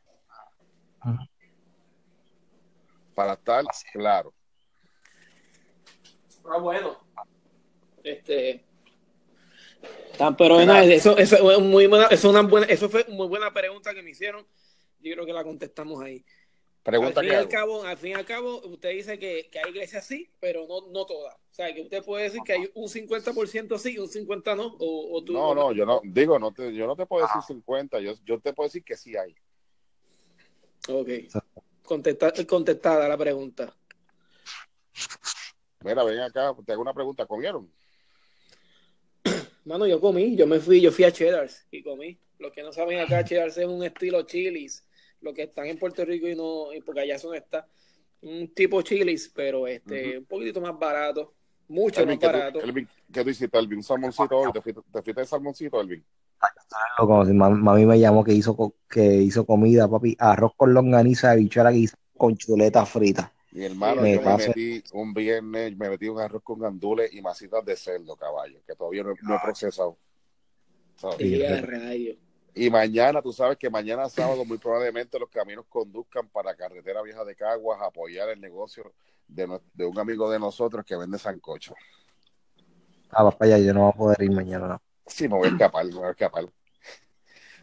[3.14, 4.34] Para estar claro.
[6.46, 6.98] Ah, bueno.
[8.04, 8.66] Este,
[10.38, 14.04] pero eso, eso, es muy buena, eso, una buena, eso fue muy buena pregunta que
[14.04, 14.46] me hicieron.
[15.00, 16.24] Yo creo que la contestamos ahí.
[16.84, 19.70] Pregunta al fin, al cabo, al fin y al cabo, usted dice que, que hay
[19.70, 21.34] iglesias sí, pero no, no todas.
[21.34, 24.76] O sea, que usted puede decir que hay un 50% sí y un 50% no.
[24.80, 27.42] O, o tú, no, no, yo no, digo, no te, yo no te puedo decir
[27.42, 29.34] 50, yo, yo te puedo decir que sí hay.
[30.90, 31.10] Ok.
[31.86, 33.74] contestada la pregunta.
[35.84, 37.26] Mira, ven acá, te hago una pregunta.
[37.26, 37.72] ¿Comieron?
[39.66, 42.18] Mano, yo comí, yo me fui, yo fui a Cheddar's y comí.
[42.40, 44.84] Los que no saben acá, Cheddar's es un estilo chilis.
[45.24, 47.68] Los que están en Puerto Rico y no, porque allá son está
[48.22, 51.34] un tipo chilis, pero este, un poquitito más barato.
[51.68, 52.60] Mucho más barato.
[53.12, 53.78] ¿Qué tú hiciste, Elvin?
[53.78, 54.52] ¿Un salmoncito hoy?
[54.52, 56.04] ¿Te fuiste, te de salmoncito, Elvin?
[57.00, 60.16] Loco, mami me llamó que hizo, que hizo comida, papi.
[60.20, 61.72] Arroz con longaniza, habichuela
[62.18, 63.32] con chuletas fritas.
[63.52, 67.22] Mi hermano, me yo me metí un viernes, me metí un arroz con gandules y
[67.22, 69.98] masitas de cerdo, caballo, que todavía no, he procesado.
[71.20, 71.44] Y
[72.70, 77.36] mañana, tú sabes que mañana sábado muy probablemente los caminos conduzcan para Carretera Vieja de
[77.36, 78.94] Caguas a apoyar el negocio
[79.28, 79.46] de,
[79.86, 81.74] un amigo de nosotros que vende sancocho.
[83.10, 84.68] Ah, vas para allá, yo no voy a poder ir mañana.
[84.68, 84.82] No.
[85.06, 86.46] Sí, me voy a escapar, me voy a escapar.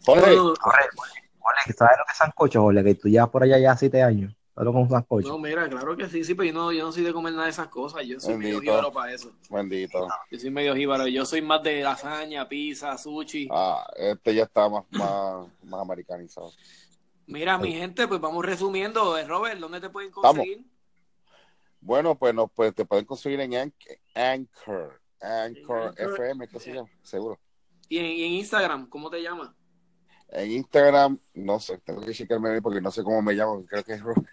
[0.05, 2.84] Jorge, Jorge, ¿sabes lo que es sancocho, Jorge?
[2.84, 4.34] Que tú llevas por allá ya siete años.
[4.63, 7.45] No, mira, claro que sí, sí, pero yo no, yo no soy de comer nada
[7.45, 8.05] de esas cosas.
[8.07, 9.33] Yo soy medio jíbaro para eso.
[9.49, 10.07] Bendito.
[10.31, 11.07] Yo soy medio jíbaro.
[11.07, 13.49] Yo soy más de lasaña, pizza, sushi.
[13.51, 16.53] Ah, este ya está más, más, más americanizado.
[17.27, 19.17] Mira, mi gente, pues vamos resumiendo.
[19.17, 20.65] Eh, Robert, ¿dónde te pueden conseguir?
[21.81, 23.73] Bueno, pues, no, pues te pueden conseguir en
[24.15, 25.01] Anchor.
[25.21, 26.89] Anchor, FM, ¿qué se llama?
[27.03, 27.39] Seguro.
[27.89, 28.89] ¿Y en, ¿Y en, Instagram?
[28.89, 29.51] ¿Cómo te llamas?
[30.33, 33.95] En Instagram, no sé, tengo que checarme porque no sé cómo me llamo, creo que
[33.95, 34.26] es Robert.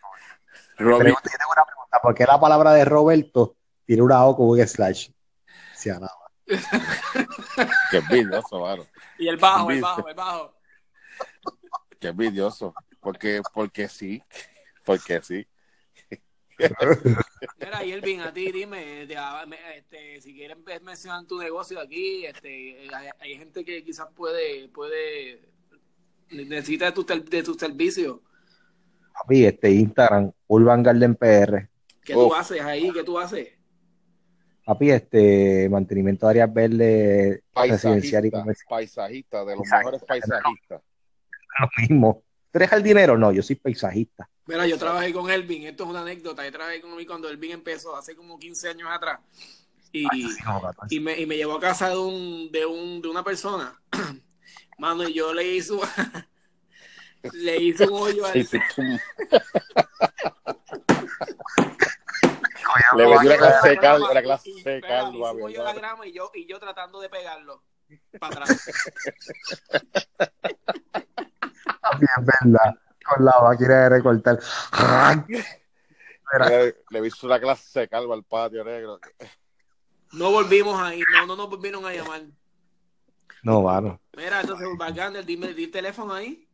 [0.78, 5.10] tengo una pregunta, ¿por qué la palabra de Roberto tiene una O como un slash?
[5.76, 6.12] Si nada.
[7.92, 8.86] Qué envidioso, mano.
[9.18, 10.54] Y el bajo, el bajo, el bajo.
[12.00, 12.74] Qué envidioso.
[13.00, 14.24] Porque, porque sí,
[14.86, 15.48] porque sí.
[17.60, 19.04] Mira, Elvin, a ti dime,
[19.76, 25.57] este, si quieres mencionar tu negocio aquí, este, hay, hay gente que quizás puede, puede
[26.30, 28.22] necesita de tu, de tu servicio.
[29.14, 31.70] Papi, este Instagram, Urban Garden PR.
[32.04, 32.92] ¿Qué tú haces ahí?
[32.92, 33.50] ¿Qué tú haces?
[34.66, 38.32] Papi, este mantenimiento de áreas verdes residencial y
[38.68, 40.82] Paisajista, de los mejores paisajistas.
[41.60, 42.24] Lo mismo.
[42.52, 43.18] ¿Tú eres dinero?
[43.18, 44.30] No, yo soy paisajista.
[44.46, 46.46] Mira, yo trabajé con Elvin, esto es una anécdota.
[46.46, 49.20] Yo trabajé con él cuando Elvin empezó, hace como 15 años atrás.
[49.92, 50.06] Y,
[50.90, 53.80] y, me, y me llevó a casa de, un, de, un, de una persona
[54.78, 55.74] Mano, y yo le hice,
[57.34, 58.34] le hice un hoyo al...
[58.34, 58.44] Le
[63.08, 66.46] metí una clase de caldo, la clase de caldo, hoyo la grama y yo, y
[66.48, 67.64] yo tratando de pegarlo
[68.20, 68.70] para atrás.
[72.00, 72.76] Bien, verdad.
[73.04, 74.40] Con la máquina de recortar.
[76.40, 79.00] Le, le hizo una clase de calvo al patio negro.
[80.12, 82.22] No volvimos ahí, no, no nos volvieron a llamar.
[83.44, 84.02] No, mano.
[84.16, 86.48] Mira, entonces, Bargander, dime, di el teléfono ahí.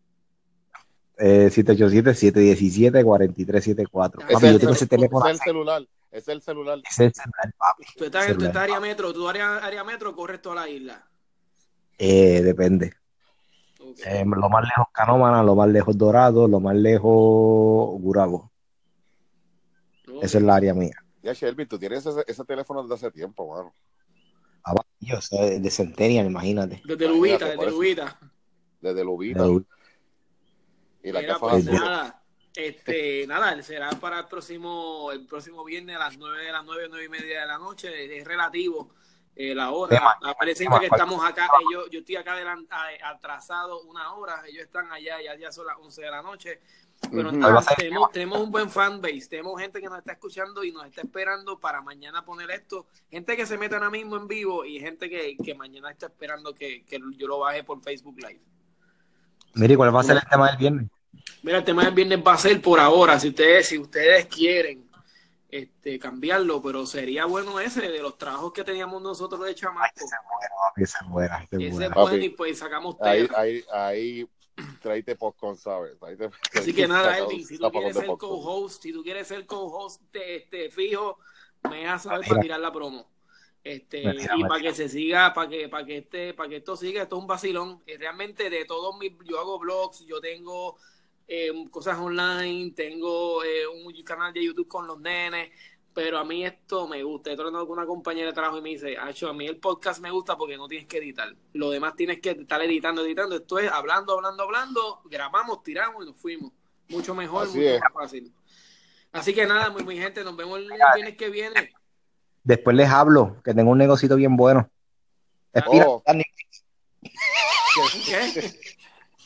[1.17, 4.23] Eh, 787-717-4374.
[4.23, 5.87] Ese Papi, yo es tengo el, ese teléfono es el celular.
[6.11, 6.81] Ese es el celular.
[6.89, 7.83] Es el celular, papi.
[7.97, 11.05] Tú estás en tu área metro, tu área, área metro corres toda la isla.
[11.97, 12.93] Eh, depende.
[14.05, 18.51] Eh, lo más lejos Canómana, lo más lejos Dorado, lo más lejos Gurabo.
[20.07, 20.23] Ok.
[20.23, 20.95] Esa es la área mía.
[21.21, 23.73] Ya, Shelby, tú tienes ese, ese teléfono desde hace tiempo, mano.
[24.63, 26.81] Ah, va, Yo soy de Centennial, imagínate.
[26.85, 27.71] Desde Imagínate, Lubita, desde.
[27.71, 28.19] Lubita.
[28.81, 29.45] Desde Lubita.
[31.03, 32.23] Y la Mira, pues nada,
[32.55, 36.87] este, nada, será para el próximo, el próximo viernes a las nueve de las nueve,
[36.89, 38.93] nueve y media de la noche, es relativo
[39.35, 39.97] eh, la hora.
[39.97, 42.35] Tema, Parece tema, que estamos acá, eh, yo, yo estoy acá
[43.03, 46.61] atrasado una hora, ellos están allá, ya, ya son las once de la noche.
[47.11, 47.37] Pero Ujú.
[47.37, 49.99] nada, ¿Cuál va a ser el tenemos, tenemos un buen fanbase, tenemos gente que nos
[49.99, 53.89] está escuchando y nos está esperando para mañana poner esto, gente que se mete ahora
[53.89, 57.63] mismo en vivo y gente que, que mañana está esperando que, que yo lo baje
[57.63, 58.41] por Facebook Live.
[59.55, 60.87] Mire, ¿cuál va a ser el tema del viernes?
[61.43, 64.89] Mira, el tema del viernes va a ser por ahora, si ustedes, si ustedes quieren
[65.53, 69.91] este, cambiarlo, pero sería bueno ese de los trabajos que teníamos nosotros de chamaco.
[70.75, 74.27] Es es es Ese es bueno y pues sacamos Ahí, ahí, ahí,
[74.83, 75.97] tráete popcorn, ¿sabes?
[75.99, 80.01] Tráete- Así que nada, Elvin, si tú quieres ser co-host, si tú quieres ser co-host
[80.11, 81.17] de- este, fijo,
[81.69, 82.29] me dejas saber Mira.
[82.29, 83.09] para tirar la promo.
[83.63, 84.03] Este,
[84.35, 87.15] y para que se siga, para que, para que este, para que esto siga, esto
[87.15, 87.81] es un vacilón.
[87.87, 90.75] Eh, Realmente de todos mis, yo hago blogs, yo tengo
[91.29, 95.49] eh, cosas online, tengo eh, un canal de YouTube con los nenes,
[95.93, 97.31] pero a mí esto me gusta.
[97.31, 100.01] He tratado con una compañera de trabajo y me dice, Acho, a mí el podcast
[100.01, 101.33] me gusta porque no tienes que editar.
[101.53, 103.35] Lo demás tienes que estar editando, editando.
[103.35, 106.51] Esto es hablando, hablando, hablando, grabamos, tiramos y nos fuimos.
[106.89, 107.79] Mucho mejor, Así mucho es.
[107.81, 108.33] más fácil.
[109.11, 111.71] Así que nada, muy, muy gente, nos vemos el viernes que viene.
[112.43, 114.69] Después les hablo, que tengo un negocito bien bueno.
[115.53, 116.03] Espira, Oh.
[118.05, 118.51] ¿Qué?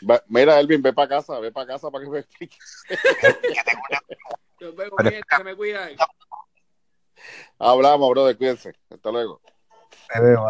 [0.09, 2.57] Va- Mira, Elvin, ve para casa, ve para casa para que me explique.
[4.59, 5.91] Nos vemos, gente, se me cuidan.
[7.59, 8.73] Hablamos, brother, cuídense.
[8.89, 9.41] Hasta luego.
[10.13, 10.47] Te veo,